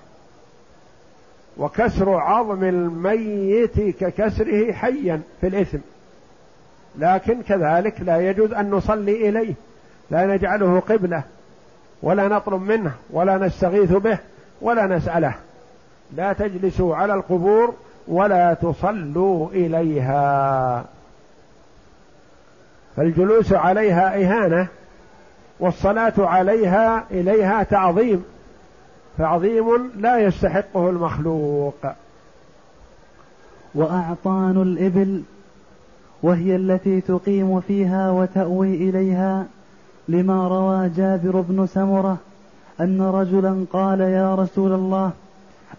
[1.57, 5.77] وكسر عظم الميت ككسره حيا في الإثم.
[6.99, 9.53] لكن كذلك لا يجوز أن نصلي إليه.
[10.11, 11.23] لا نجعله قبلة
[12.01, 14.17] ولا نطلب منه ولا نستغيث به
[14.61, 15.33] ولا نسأله.
[16.15, 17.73] لا تجلسوا على القبور
[18.07, 20.85] ولا تصلوا إليها.
[22.95, 24.67] فالجلوس عليها إهانة
[25.59, 28.25] والصلاة عليها إليها تعظيم
[29.17, 31.75] تعظيم لا يستحقه المخلوق.
[33.75, 35.21] وأعطان الإبل
[36.23, 39.45] وهي التي تقيم فيها وتأوي إليها
[40.07, 42.17] لما روى جابر بن سمرة
[42.81, 45.11] أن رجلا قال يا رسول الله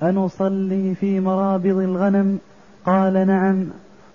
[0.03, 2.39] أنصلي في مرابض الغنم؟
[2.87, 3.65] قال نعم.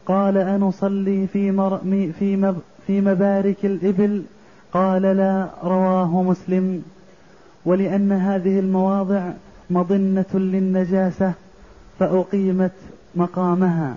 [0.06, 1.78] قال أنصلي في, مر
[2.20, 2.58] في, مب
[2.88, 4.24] في مبارك الإبل؟
[4.74, 6.84] قال لا رواه مسلم.
[7.66, 9.30] ولأن هذه المواضع
[9.70, 11.34] مظنة للنجاسة
[12.00, 12.72] فأقيمت
[13.16, 13.96] مقامها.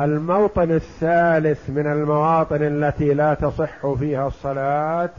[0.00, 5.10] الموطن الثالث من المواطن التي لا تصح فيها الصلاة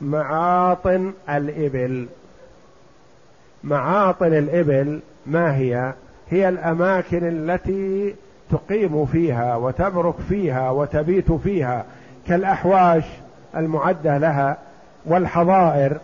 [0.00, 2.06] معاطن الإبل.
[3.64, 5.92] معاطن الإبل ما هي؟
[6.30, 8.14] هي الأماكن التي
[8.50, 11.84] تقيم فيها وتبرك فيها وتبيت فيها
[12.28, 13.04] كالأحواش
[13.56, 14.56] المعدة لها
[15.06, 15.98] والحظائر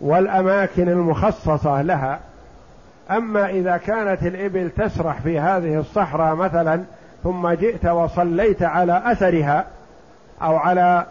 [0.00, 2.20] والأماكن المخصصة لها
[3.10, 6.84] أما إذا كانت الإبل تسرح في هذه الصحراء مثلا
[7.22, 9.64] ثم جئت وصليت على أثرها
[10.42, 11.06] أو على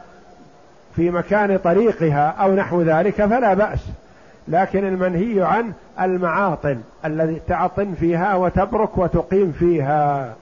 [0.96, 3.80] في مكان طريقها أو نحو ذلك فلا بأس
[4.48, 10.34] لكن المنهي عنه المعاطن الذي تعطن فيها وتبرك وتقيم فيها.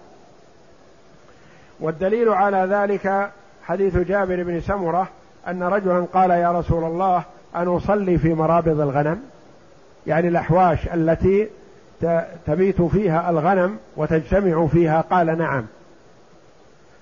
[1.79, 3.29] والدليل على ذلك
[3.63, 5.07] حديث جابر بن سمرة
[5.47, 7.23] أن رجلا قال يا رسول الله
[7.55, 9.21] أن أصلي في مرابض الغنم
[10.07, 11.47] يعني الأحواش التي
[12.47, 15.01] تبيت فيها الغنم وتجتمع فيها.
[15.01, 15.65] قال نعم.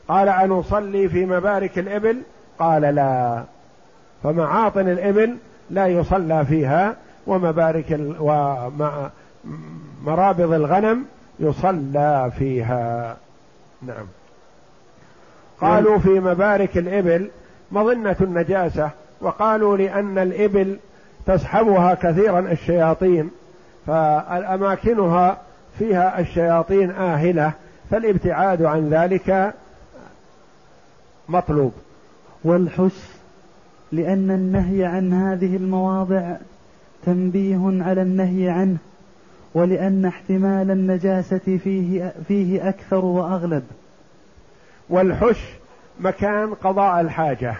[0.07, 2.21] قال أن أصلي في مبارك الإبل؟
[2.59, 3.43] قال لا.
[4.23, 5.37] فمعاطن الإبل
[5.69, 6.95] لا يصلى فيها
[7.27, 8.91] ومبارك ومرابض
[10.53, 11.05] الغنم
[11.39, 13.17] يصلى فيها.
[13.81, 14.05] نعم.
[15.61, 17.29] قالوا في مبارك الإبل
[17.71, 18.89] مظنة النجاسة
[19.21, 20.77] وقالوا لأن الإبل
[21.25, 23.29] تصحبها كثيرا الشياطين
[23.87, 25.37] فالأماكنها
[25.79, 27.51] فيها الشياطين آهلة
[27.91, 29.53] فالابتعاد عن ذلك
[31.29, 31.73] مطلوب.
[32.43, 33.18] والحش
[33.91, 36.35] لأن النهي عن هذه المواضع
[37.05, 38.77] تنبيه على النهي عنه
[39.53, 43.63] ولأن احتمال النجاسة فيه فيه أكثر وأغلب.
[44.89, 45.45] والحش
[45.99, 47.55] مكان قضاء الحاجة.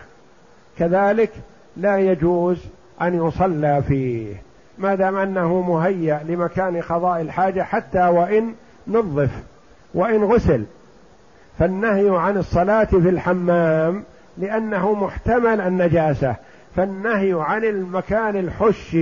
[0.78, 1.32] كذلك
[1.78, 2.66] لا يجوز
[3.02, 4.36] أن يصلى فيه
[4.78, 8.54] ما دام أنه مهيأ لمكان قضاء الحاجة حتى وإن
[8.88, 9.32] نظف
[9.94, 10.64] وإن غسل.
[11.60, 14.04] فالنهي عن الصلاة في الحمام
[14.38, 16.36] لأنه محتمل النجاسة.
[16.76, 18.98] فالنهي عن المكان الحش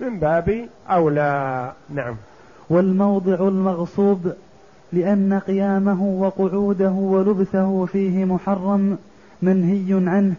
[0.00, 1.72] من باب أولى.
[1.90, 2.16] نعم.
[2.70, 4.32] والموضع المغصوب
[4.92, 8.98] لأن قيامه وقعوده ولبثه فيه محرم
[9.42, 10.34] منهي عنه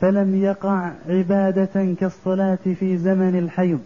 [0.00, 3.80] فلم يقع عبادة كالصلاة في زمن الحيض.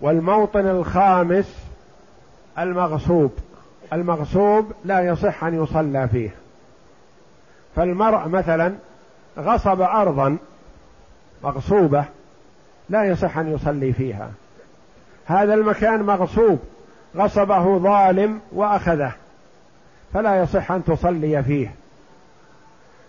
[0.00, 1.56] والموطن الخامس
[2.58, 3.32] المغصوب.
[3.92, 6.43] المغصوب لا يصح أن يصلى فيه.
[7.76, 8.74] فالمرء مثلا
[9.38, 10.36] غصب أرضا
[11.44, 12.04] مغصوبة
[12.88, 14.30] لا يصح أن يصلي فيها.
[15.26, 16.58] هذا المكان مغصوب
[17.16, 19.12] غصبه ظالم وأخذه
[20.14, 21.74] فلا يصح أن تصلي فيه.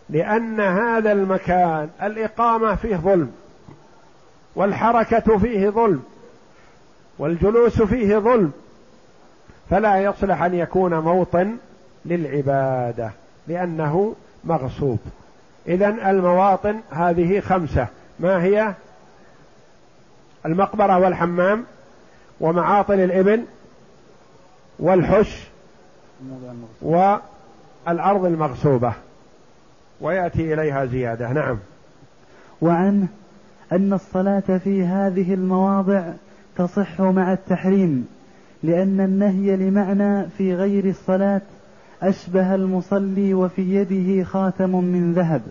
[0.09, 3.32] لأن هذا المكان الإقامة فيه ظلم
[4.55, 6.03] والحركة فيه ظلم
[7.20, 8.51] والجلوس فيه ظلم
[9.70, 11.57] فلا يصلح أن يكون موطن
[12.05, 13.11] للعبادة
[13.47, 14.16] لأنه
[14.46, 15.00] مغصوب.
[15.68, 17.88] اذا المواطن هذه خمسة.
[18.20, 18.74] ما هي؟
[20.46, 21.66] المقبرة والحمام
[22.39, 23.46] ومعاطن الابل
[24.80, 25.43] والحش
[26.82, 28.93] والأرض المغصوبة.
[30.02, 31.32] ويأتي إليها زيادة.
[31.32, 31.58] نعم.
[32.62, 33.08] وعنه
[33.72, 36.04] أن الصلاة في هذه المواضع
[36.58, 38.08] تصح مع التحريم
[38.64, 41.41] لأن النهي لمعنى في غير الصلاة
[42.02, 45.41] أشبه المصلي وفي يده خاتم من ذهب.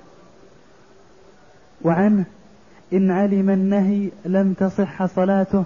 [1.83, 2.25] وعنه
[2.93, 5.65] إن علم النهي لم تصح صلاته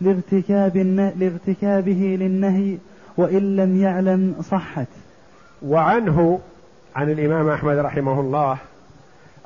[0.00, 0.76] لارتكاب
[1.16, 2.78] لارتكابه للنهي
[3.16, 4.88] وإن لم يعلم صحت.
[5.62, 6.40] وعنه
[6.96, 8.58] عن الإمام أحمد رحمه الله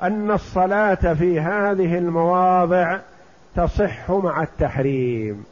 [0.01, 2.99] أن الصلاة في هذه المواضع
[3.55, 5.43] تصح مع التحريم.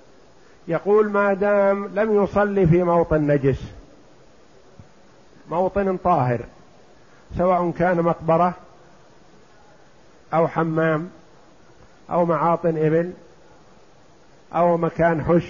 [0.68, 3.83] يقول ما دام لم يصلي في موطن نجس
[5.50, 6.39] موطن طاهر
[7.38, 8.54] سواء كان مقبرة
[10.34, 11.10] أو حمام
[12.12, 13.14] أو معاطن إبل
[14.56, 15.48] أو مكان حش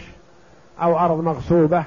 [0.81, 1.83] أو أرض مغصوبة.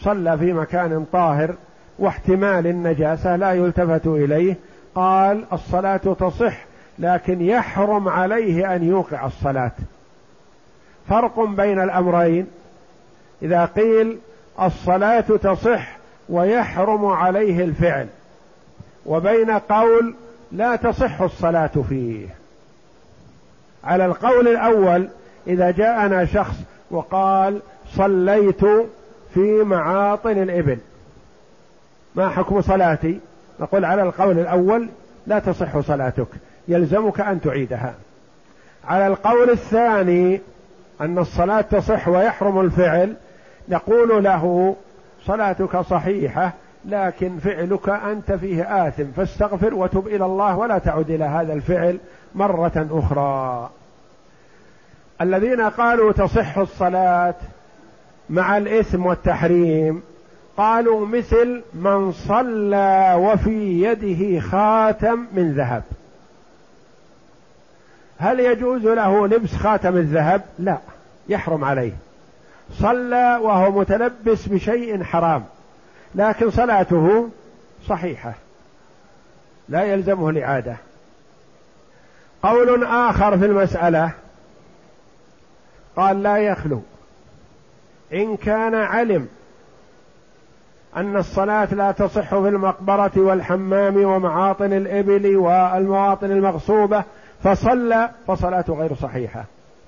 [0.00, 1.54] صلى في مكان طاهر
[1.98, 4.56] واحتمال النجاسة لا يلتفت إليه.
[4.94, 6.64] قال الصلاة تصح
[6.98, 9.72] لكن يحرم عليه أن يوقع الصلاة.
[11.08, 12.46] فرق بين الأمرين.
[13.42, 14.18] إذا قيل
[14.60, 15.93] الصلاة تصح
[16.28, 18.06] ويحرم عليه الفعل.
[19.06, 20.14] وبين قول
[20.52, 22.26] لا تصح الصلاة فيه.
[23.84, 25.08] على القول الأول
[25.46, 26.54] إذا جاءنا شخص
[26.90, 27.60] وقال
[27.92, 28.64] صليت
[29.34, 30.78] في معاطن الإبل
[32.14, 33.20] ما حكم صلاتي؟
[33.60, 34.88] نقول على القول الأول
[35.26, 36.28] لا تصح صلاتك
[36.68, 37.94] يلزمك أن تعيدها.
[38.84, 40.40] على القول الثاني
[41.00, 43.16] أن الصلاة تصح ويحرم الفعل
[43.68, 44.76] نقول له
[45.26, 46.52] صلاتك صحيحة
[46.84, 51.98] لكن فعلك أنت فيه آثم فاستغفر وتب إلى الله ولا تعد إلى هذا الفعل
[52.34, 53.70] مرة أخرى.
[55.20, 57.34] الذين قالوا تصح الصلاة
[58.30, 60.02] مع الإثم والتحريم
[60.56, 65.82] قالوا مثل من صلى وفي يده خاتم من ذهب.
[68.18, 70.78] هل يجوز له لبس خاتم الذهب؟ لا
[71.28, 71.92] يحرم عليه.
[72.78, 75.44] صلى وهو متلبس بشيء حرام
[76.14, 77.28] لكن صلاته
[77.88, 78.34] صحيحة
[79.68, 80.76] لا يلزمه الإعادة.
[82.42, 84.12] قول آخر في المسألة
[85.96, 86.82] قال لا يخلو.
[88.12, 89.28] إن كان علم
[90.96, 97.04] أن الصلاة لا تصح في المقبرة والحمام ومعاطن الإبل والمواطن المغصوبة
[97.44, 99.44] فصلى فصلاته غير صحيحة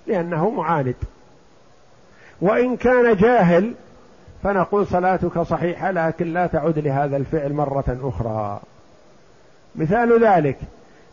[0.07, 0.95] لأنه معاند.
[2.41, 3.75] وإن كان جاهل
[4.43, 8.61] فنقول صلاتك صحيحة لكن لا تعد لهذا الفعل مرة أخرى.
[9.77, 10.59] مثال ذلك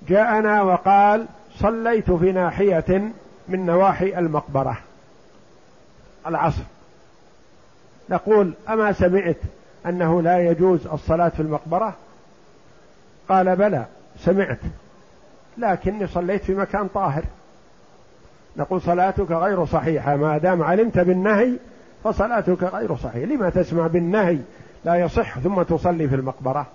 [0.08, 3.12] جاءنا وقال صليت في ناحية
[3.48, 4.78] من نواحي المقبرة
[6.28, 6.64] العصر.
[8.10, 9.38] نقول أما سمعت
[9.86, 11.94] أنه لا يجوز الصلاة في المقبرة؟
[13.30, 13.86] قال بلى
[14.20, 14.60] سمعت
[15.58, 17.24] لكني صليت في مكان طاهر.
[18.58, 20.16] نقول صلاتك غير صحيحة.
[20.16, 21.54] ما دام علمت بالنهي
[22.04, 23.26] فصلاتك غير صحيحة.
[23.26, 24.38] لما تسمع بالنهي
[24.86, 26.66] لا يصح ثم تصلي في المقبرة.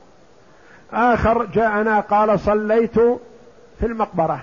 [0.92, 2.98] آخر جاءنا قال صليت
[3.78, 4.40] في المقبرة.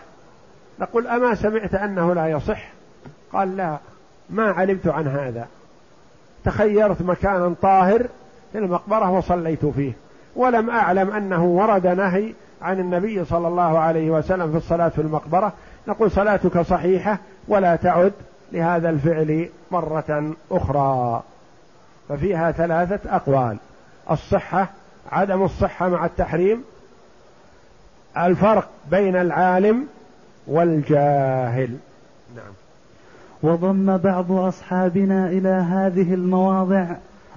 [0.79, 2.71] نقول أما سمعت أنه لا يصح؟
[3.33, 3.77] قال لا
[4.29, 5.47] ما علمت عن هذا.
[6.45, 8.07] تخيرت مكانا طاهر
[8.51, 9.93] في المقبرة وصليت فيه.
[10.35, 15.53] ولم أعلم أنه ورد نهي عن النبي صلى الله عليه وسلم في الصلاة في المقبرة.
[15.87, 17.17] نقول صلاتك صحيحة
[17.47, 18.13] ولا تعد
[18.51, 21.23] لهذا الفعل مرة أخرى.
[22.09, 23.57] ففيها ثلاثة أقوال.
[24.11, 24.69] الصحة
[25.11, 26.63] عدم الصحة مع التحريم.
[28.17, 29.87] الفرق بين العالم
[30.47, 31.77] والجاهل.
[32.35, 32.53] نعم.
[33.43, 36.85] وضم بعض أصحابنا إلى هذه المواضع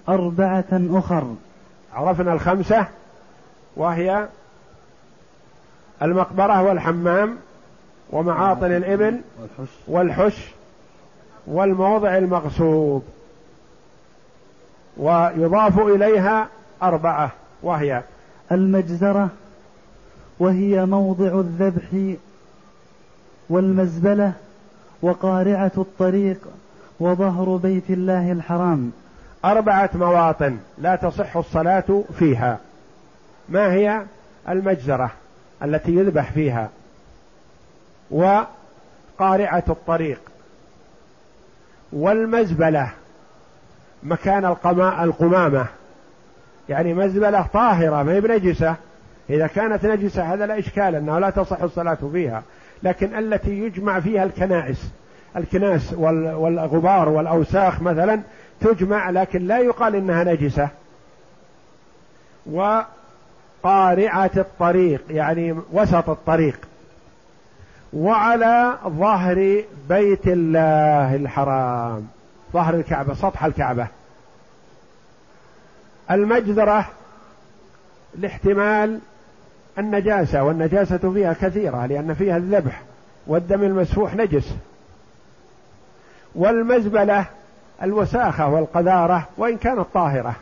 [0.09, 1.35] أربعة أخر.
[1.95, 2.87] عرفنا الخمسة
[3.77, 4.29] وهي
[6.03, 7.37] المقبرة والحمام.
[8.13, 9.21] ومعاطن الإبل
[9.89, 10.51] والحش.
[11.47, 13.03] والموضع المغصوب.
[14.97, 16.49] ويضاف إليها
[16.83, 17.31] أربعة
[17.63, 18.03] وهي
[18.53, 19.29] المجزرة
[20.39, 22.17] وهي موضع الذبح
[23.51, 24.33] والمزبلة
[25.03, 26.39] وقارعة الطريق
[27.01, 28.93] وظهر بيت الله الحرام.
[29.45, 32.59] أربعة مواطن لا تصح الصلاة فيها.
[33.49, 34.03] ما هي؟
[34.49, 35.11] المجزرة
[35.63, 36.69] التي يذبح فيها.
[38.11, 40.21] وقارعة الطريق
[41.93, 42.91] والمزبلة
[44.03, 44.45] مكان
[45.05, 45.67] القمامة.
[46.69, 48.75] يعني مزبلة طاهرة ما هي بنجسة.
[49.31, 52.43] إذا كانت نجسة هذا لا إشكال أنه لا تصح الصلاة فيها.
[52.83, 54.91] لكن التي يجمع فيها الكنائس
[55.37, 58.21] الكناس والغبار والأوساخ مثلا
[58.61, 60.69] تجمع لكن لا يقال إنها نجسة.
[62.47, 66.68] وقارعة الطريق يعني وسط الطريق.
[67.93, 72.09] وعلى ظهر بيت الله الحرام.
[72.53, 73.86] ظهر الكعبة سطح الكعبة.
[76.11, 76.89] المجزرة
[78.18, 79.01] لاحتمال
[79.78, 82.82] النجاسة والنجاسة فيها كثيرة لأن فيها الذبح
[83.26, 84.55] والدم المسفوح نجس.
[86.34, 87.24] والمزبلة
[87.82, 90.34] الوساخة والقذارة وإن كانت طاهرة.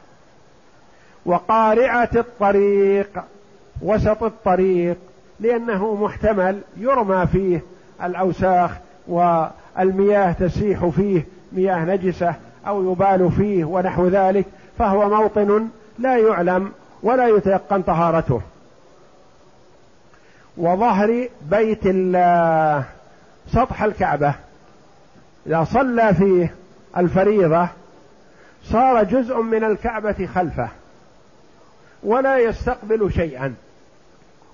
[1.26, 3.24] وقارعة الطريق
[3.82, 4.96] وسط الطريق
[5.40, 7.62] لأنه محتمل يرمى فيه
[8.02, 8.70] الأوساخ
[9.08, 12.34] والمياه تسيح فيه مياه نجسة
[12.66, 14.44] أو يبال فيه ونحو ذلك
[14.78, 15.68] فهو موطن
[15.98, 16.72] لا يعلم
[17.02, 18.40] ولا يتيقن طهارته.
[20.56, 22.84] وظهر بيت الله
[23.52, 24.34] سطح الكعبة.
[25.46, 26.54] إذا صلى فيه
[26.96, 27.68] الفريضة
[28.64, 30.68] صار جزء من الكعبة خلفه
[32.02, 33.54] ولا يستقبل شيئا.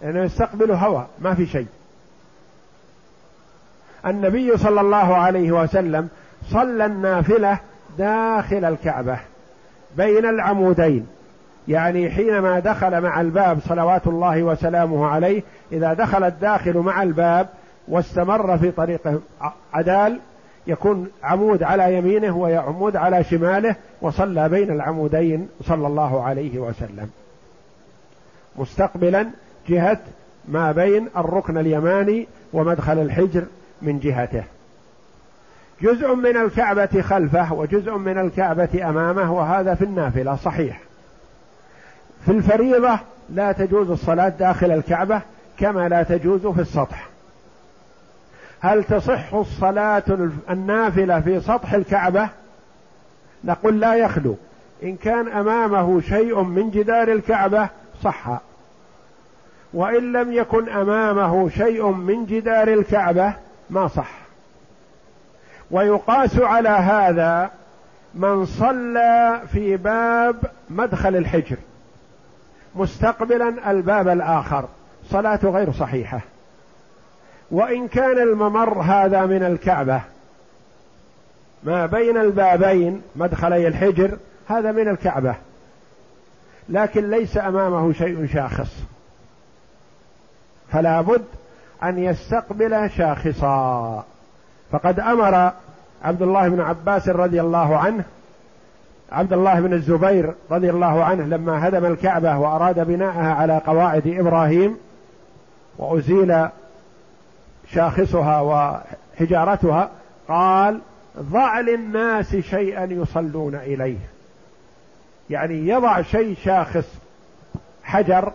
[0.03, 1.67] لأنه يستقبل هواء ما في شيء.
[4.07, 6.09] النبي صلى الله عليه وسلم
[6.51, 7.59] صلى النافلة
[7.99, 9.19] داخل الكعبة
[9.97, 11.07] بين العمودين.
[11.69, 15.43] يعني حينما دخل مع الباب صلوات الله وسلامه عليه
[15.73, 17.49] إذا دخل الداخل مع الباب
[17.89, 19.21] واستمر في طريقه
[19.73, 20.19] عدال
[20.67, 27.11] يكون عمود على يمينه ويعمود على شماله وصلى بين العمودين صلى الله عليه وسلم.
[28.57, 29.31] مستقبلا
[29.69, 29.99] جهة
[30.49, 33.45] ما بين الركن اليماني ومدخل الحجر
[33.83, 34.45] من جهته.
[35.83, 40.81] جزء من الكعبة خلفه وجزء من الكعبة أمامه وهذا في النافلة صحيح.
[42.25, 42.99] في الفريضة
[43.31, 45.21] لا تجوز الصلاة داخل الكعبة
[45.59, 47.09] كما لا تجوز في السطح.
[48.61, 50.03] هل تصح الصلاة
[50.51, 52.29] النافلة في سطح الكعبة؟
[53.45, 54.37] نقول لا يخلو.
[54.83, 57.69] إن كان أمامه شيء من جدار الكعبة
[58.03, 58.41] صح.
[59.75, 63.35] وإن لم يكن أمامه شيء من جدار الكعبة
[63.71, 64.11] ما صح.
[65.71, 67.51] ويقاس على هذا
[68.15, 70.37] من صلى في باب
[70.71, 71.57] مدخل الحجر
[72.75, 74.69] مستقبلا الباب الآخر
[75.11, 76.21] صلاته غير صحيحة.
[77.51, 80.01] وإن كان الممر هذا من الكعبة
[81.65, 84.19] ما بين البابين مدخلي الحجر
[84.49, 85.35] هذا من الكعبة.
[86.69, 88.83] لكن ليس أمامه شيء شاخص.
[90.73, 91.25] فلا بد
[91.83, 94.05] أن يستقبل شاخصا.
[94.73, 95.53] فقد أمر
[96.05, 98.05] عبد الله بن عباس رضي الله عنه
[99.13, 104.77] عبد الله بن الزبير رضي الله عنه لما هدم الكعبة وأراد بناءها على قواعد إبراهيم
[105.79, 106.49] وأزيل
[107.71, 109.91] شاخصها وحجارتها
[110.29, 110.81] قال
[111.19, 113.99] ضع للناس شيئا يصلون إليه.
[115.31, 116.95] يعني يضع شيء شاخص
[117.83, 118.33] حجر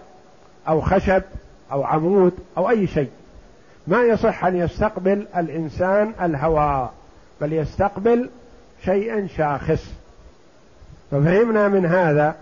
[0.67, 1.21] أو خشب
[1.71, 3.09] أو عمود أو أي شيء.
[3.87, 6.93] ما يصح أن يستقبل الإنسان الهواء
[7.41, 8.29] بل يستقبل
[8.85, 9.93] شيئا شاخص.
[11.11, 12.35] ففهمنا من هذا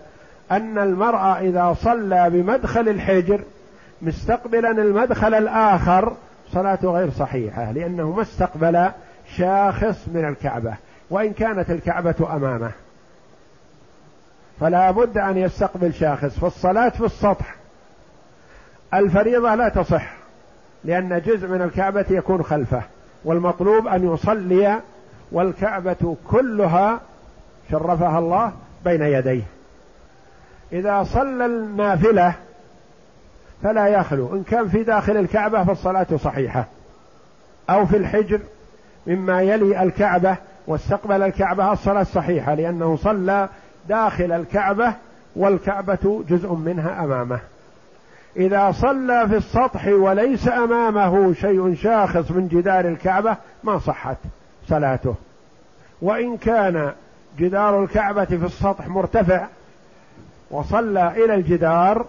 [0.50, 3.40] أن المرأة إذا صلى بمدخل الحجر
[4.02, 6.16] مستقبلا المدخل الآخر
[6.52, 8.90] صلاته غير صحيحة لأنه ما استقبل
[9.36, 10.74] شاخص من الكعبة
[11.10, 12.70] وإن كانت الكعبة أمامه.
[14.60, 17.55] فلا بد أن يستقبل شاخص فالصلاة في السطح.
[18.96, 20.12] الفريضة لا تصح
[20.84, 22.82] لأن جزء من الكعبة يكون خلفه
[23.24, 24.80] والمطلوب أن يصلي
[25.32, 27.00] والكعبة كلها
[27.70, 28.52] شرفها الله
[28.84, 29.42] بين يديه.
[30.72, 32.34] إذا صلى النافلة
[33.62, 36.64] فلا يخلو إن كان في داخل الكعبة فالصلاة صحيحة
[37.70, 38.40] أو في الحجر
[39.06, 40.36] مما يلي الكعبة
[40.66, 43.48] واستقبل الكعبة الصلاة صحيحة لأنه صلى
[43.88, 44.94] داخل الكعبة
[45.36, 47.40] والكعبة جزء منها أمامه.
[48.36, 54.16] إذا صلى في السطح وليس أمامه شيء شاخص من جدار الكعبة ما صحت
[54.68, 55.14] صلاته.
[56.02, 56.92] وإن كان
[57.38, 59.46] جدار الكعبة في السطح مرتفع
[60.50, 62.06] وصلى إلى الجدار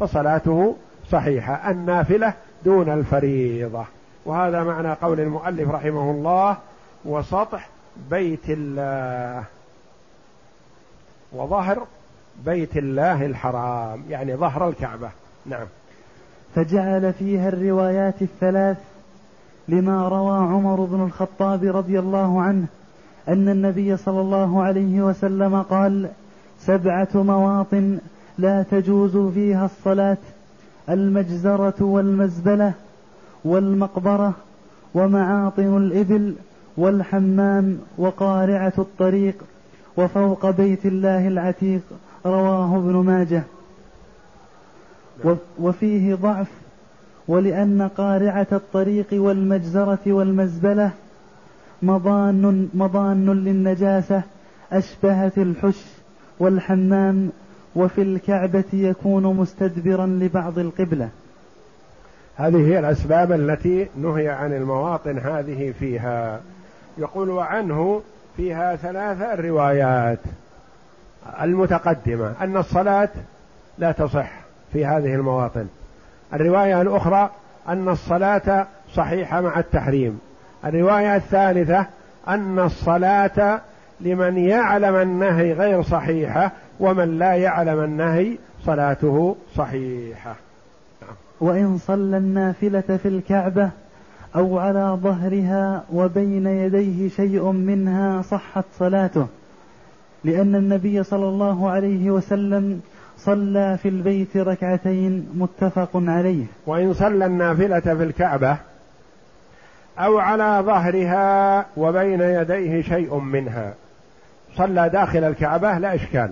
[0.00, 0.76] فصلاته
[1.10, 2.32] صحيحة النافلة
[2.64, 3.84] دون الفريضة.
[4.24, 6.56] وهذا معنى قول المؤلف رحمه الله
[7.04, 7.68] وسطح
[8.10, 9.44] بيت الله.
[11.32, 11.86] وظهر
[12.44, 15.10] بيت الله الحرام يعني ظهر الكعبة.
[15.46, 15.66] نعم.
[16.54, 18.78] فجعل فيها الروايات الثلاث
[19.68, 22.66] لما روى عمر بن الخطاب رضي الله عنه
[23.28, 26.08] أن النبي صلى الله عليه وسلم قال
[26.58, 27.98] سبعة مواطن
[28.38, 30.16] لا تجوز فيها الصلاة
[30.88, 32.72] المجزرة والمزبلة
[33.44, 34.32] والمقبرة
[34.94, 36.34] ومعاطن الإبل
[36.76, 39.34] والحمام وقارعة الطريق
[39.96, 41.82] وفوق بيت الله العتيق
[42.26, 43.42] رواه ابن ماجه.
[45.58, 46.48] وفيه ضعف
[47.28, 50.90] ولأن قارعة الطريق والمجزرة والمزبلة
[51.82, 54.22] مضان مضان للنجاسة
[54.72, 55.84] أشبهت الحش
[56.38, 57.30] والحمام
[57.76, 61.08] وفي الكعبة يكون مستدبرا لبعض القبلة.
[62.36, 66.40] هذه هي الأسباب التي نهي عن المواطن هذه فيها.
[66.98, 68.02] يقول وعنه
[68.36, 70.18] فيها ثلاثة روايات
[71.40, 73.08] المتقدمة أن الصلاة
[73.78, 74.49] لا تصح.
[74.72, 75.66] في هذه المواطن.
[76.34, 77.30] الرواية الأخرى
[77.68, 80.20] أن الصلاة صحيحة مع التحريم.
[80.64, 81.86] الرواية الثالثة
[82.28, 83.60] أن الصلاة
[84.00, 90.34] لمن يعلم النهي غير صحيحة ومن لا يعلم النهي صلاته صحيحة.
[91.40, 93.70] وإن صلى النافلة في الكعبة
[94.36, 99.26] أو على ظهرها وبين يديه شيء منها صحت صلاته
[100.24, 102.80] لأن النبي صلى الله عليه وسلم
[103.24, 106.44] صلى في البيت ركعتين متفق عليه.
[106.66, 108.56] وإن صلى النافلة في الكعبة
[109.98, 113.74] أو على ظهرها وبين يديه شيء منها.
[114.56, 116.30] صلى داخل الكعبة لا إشكال.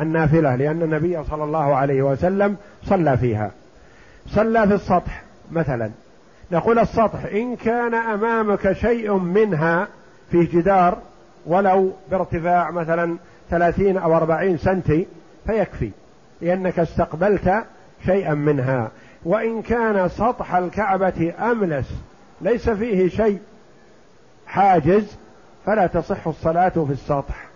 [0.00, 3.50] النافلة لأن النبي صلى الله عليه وسلم صلى فيها.
[4.26, 5.22] صلى في السطح
[5.52, 5.90] مثلا.
[6.52, 9.88] نقول السطح إن كان أمامك شيء منها
[10.30, 10.98] في جدار
[11.46, 13.16] ولو بارتفاع مثلا
[13.50, 15.06] ثلاثين أو أربعين سنتي
[15.46, 15.90] فيكفي.
[16.42, 17.64] لأنك استقبلت
[18.06, 18.90] شيئا منها.
[19.24, 21.92] وإن كان سطح الكعبة أملس
[22.40, 23.38] ليس فيه شيء
[24.46, 25.16] حاجز
[25.66, 27.50] فلا تصح الصلاة في السطح.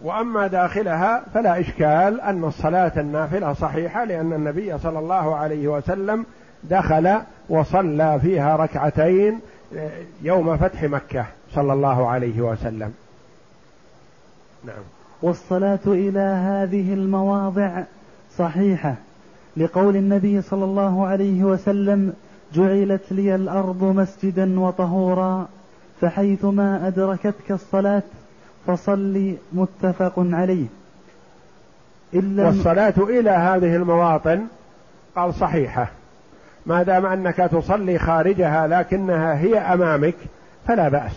[0.00, 6.26] وأما داخلها فلا إشكال أن الصلاة النافلة صحيحة لأن النبي صلى الله عليه وسلم
[6.64, 9.40] دخل وصلى فيها ركعتين
[10.22, 12.94] يوم فتح مكة صلى الله عليه وسلم.
[14.64, 14.82] نعم.
[15.22, 17.82] والصلاة إلى هذه المواضع
[18.38, 18.94] صحيحة.
[19.56, 22.12] لقول النبي صلى الله عليه وسلم
[22.54, 25.48] جعلت لي الأرض مسجدا وطهورا
[26.00, 28.02] فحيثما أدركتك الصلاة
[28.66, 30.66] فصل متفق عليه.
[32.14, 34.40] إلا والصلاة إلى هذه المواطن
[35.16, 35.90] قال صحيحة.
[36.66, 40.14] ما دام أنك تصلي خارجها لكنها هي أمامك
[40.68, 41.12] فلا بأس.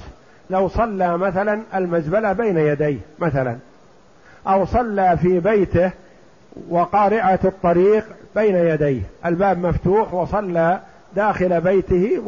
[0.50, 3.58] لو صلى مثلا المزبلة بين يديه مثلا.
[4.48, 5.92] أو صلى في بيته
[6.70, 9.02] وقارعة الطريق بين يديه.
[9.26, 10.80] الباب مفتوح وصلى
[11.16, 12.22] داخل بيته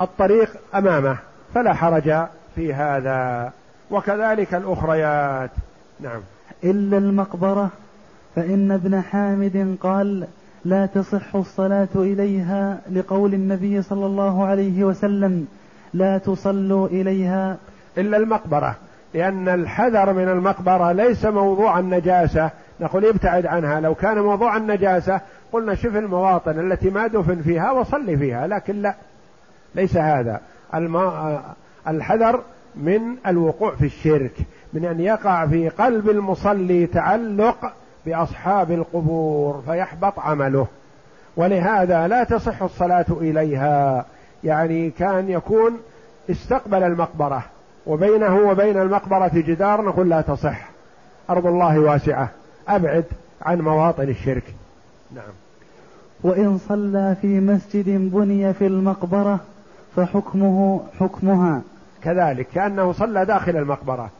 [0.00, 1.16] والطريق أمامه.
[1.54, 3.52] فلا حرج في هذا.
[3.90, 5.50] وكذلك الأخريات.
[6.00, 6.20] نعم.
[6.64, 7.70] إلا المقبرة
[8.36, 10.26] فإن ابن حامد قال
[10.64, 15.46] لا تصح الصلاة إليها لقول النبي صلى الله عليه وسلم.
[15.94, 17.56] لا تصلوا إليها.
[17.98, 18.76] إلا المقبرة.
[19.14, 22.50] لأن الحذر من المقبرة ليس موضوع النجاسة.
[22.80, 23.80] نقول ابتعد عنها.
[23.80, 25.20] لو كان موضوع النجاسة
[25.52, 28.94] قلنا شوف المواطن التي ما دفن فيها وصلي فيها لكن لا
[29.74, 30.40] ليس هذا.
[31.88, 32.42] الحذر
[32.76, 34.32] من الوقوع في الشرك
[34.72, 37.72] من أن يقع في قلب المصلي تعلق
[38.06, 40.66] بأصحاب القبور فيحبط عمله.
[41.36, 44.06] ولهذا لا تصح الصلاة إليها.
[44.44, 45.76] يعني كان يكون
[46.30, 47.44] استقبل المقبرة.
[47.86, 50.68] وبينه وبين المقبرة جدار نقول لا تصح.
[51.30, 52.30] أرض الله واسعة.
[52.68, 53.04] أبعد
[53.42, 54.54] عن مواطن الشرك.
[55.14, 55.32] نعم.
[56.22, 59.40] وإن صلى في مسجد بني في المقبرة
[59.96, 61.62] فحكمه حكمها.
[62.02, 64.10] كذلك كأنه صلى داخل المقبرة.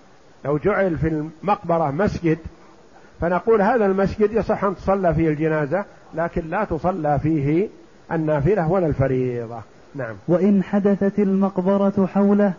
[0.44, 2.38] لو جعل في المقبرة مسجد
[3.20, 7.68] فنقول هذا المسجد يصح أن تصلى فيه الجنازة لكن لا تصلى فيه
[8.12, 9.60] النافلة ولا الفريضة.
[9.94, 10.14] نعم.
[10.28, 12.52] وإن حدثت المقبرة حوله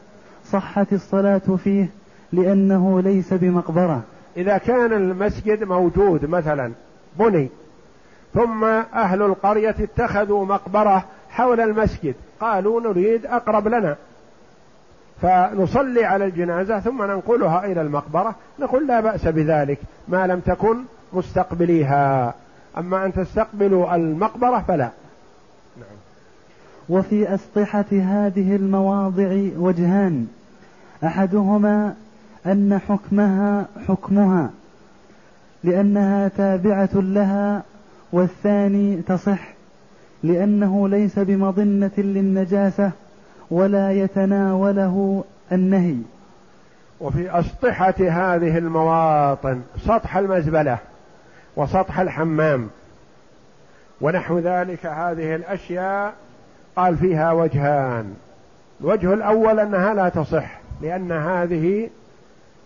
[0.51, 1.89] صحت الصلاة فيه
[2.33, 4.01] لأنه ليس بمقبرة.
[4.37, 6.71] إذا كان المسجد موجود مثلا
[7.19, 7.49] بني
[8.33, 13.95] ثم أهل القرية اتخذوا مقبرة حول المسجد قالوا نريد أقرب لنا.
[15.21, 20.77] فنصلي على الجنازة ثم ننقلها إلى المقبرة نقول لا بأس بذلك ما لم تكن
[21.13, 22.33] مستقبليها.
[22.77, 24.89] أما أن تستقبلوا المقبرة فلا.
[25.77, 25.97] نعم.
[26.89, 30.27] وفي أسطحة هذه المواضع وجهان.
[31.03, 31.95] أحدهما
[32.45, 34.49] أن حكمها حكمها
[35.63, 37.63] لأنها تابعة لها
[38.11, 39.57] والثاني تصح
[40.23, 42.91] لأنه ليس بمظنة للنجاسة
[43.51, 45.97] ولا يتناوله النهي.
[46.99, 50.77] وفي أسطحة هذه المواطن سطح المزبلة
[51.55, 52.69] وسطح الحمام
[54.01, 56.13] ونحو ذلك هذه الأشياء
[56.75, 58.13] قال فيها وجهان.
[58.81, 60.57] الوجه الأول أنها لا تصح.
[60.82, 61.89] لأن هذه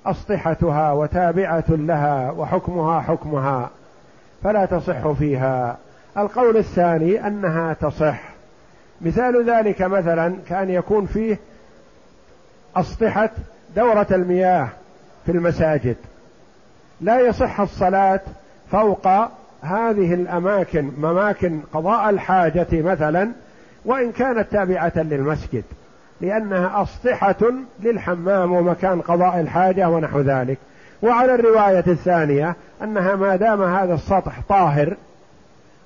[0.06, 3.70] أسطحتها وتابعة لها وحكمها حكمها
[4.44, 5.78] فلا تصح فيها.
[6.18, 8.22] القول الثاني أنها تصح.
[9.02, 11.40] مثال ذلك مثلا كأن يكون فيه
[12.76, 13.30] أسطحة
[13.76, 14.70] دورة المياه
[15.26, 15.96] في المساجد.
[17.02, 18.22] لا يصح الصلاة
[18.72, 19.08] فوق
[19.62, 23.32] هذه الأماكن أماكن قضاء الحاجة مثلا
[23.86, 25.64] وإن كانت تابعة للمسجد.
[26.22, 30.58] لأنها أسطحة للحمام ومكان قضاء الحاجة ونحو ذلك.
[31.04, 34.98] وعلى الرواية الثانية أنها ما دام هذا السطح طاهر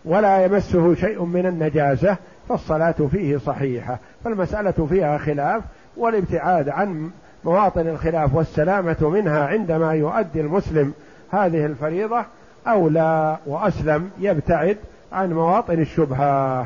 [0.06, 2.18] ولا يمسه شيء من النجاسة
[2.50, 5.64] فالصلاة فيه صحيحة فالمسألة فيها خلاف
[5.98, 7.10] والابتعاد عن
[7.44, 10.94] مواطن الخلاف والسلامة منها عندما يؤدي المسلم
[11.32, 12.26] هذه الفريضة
[12.68, 14.78] أولى وأسلم يبتعد
[15.12, 16.66] عن مواطن الشبهة.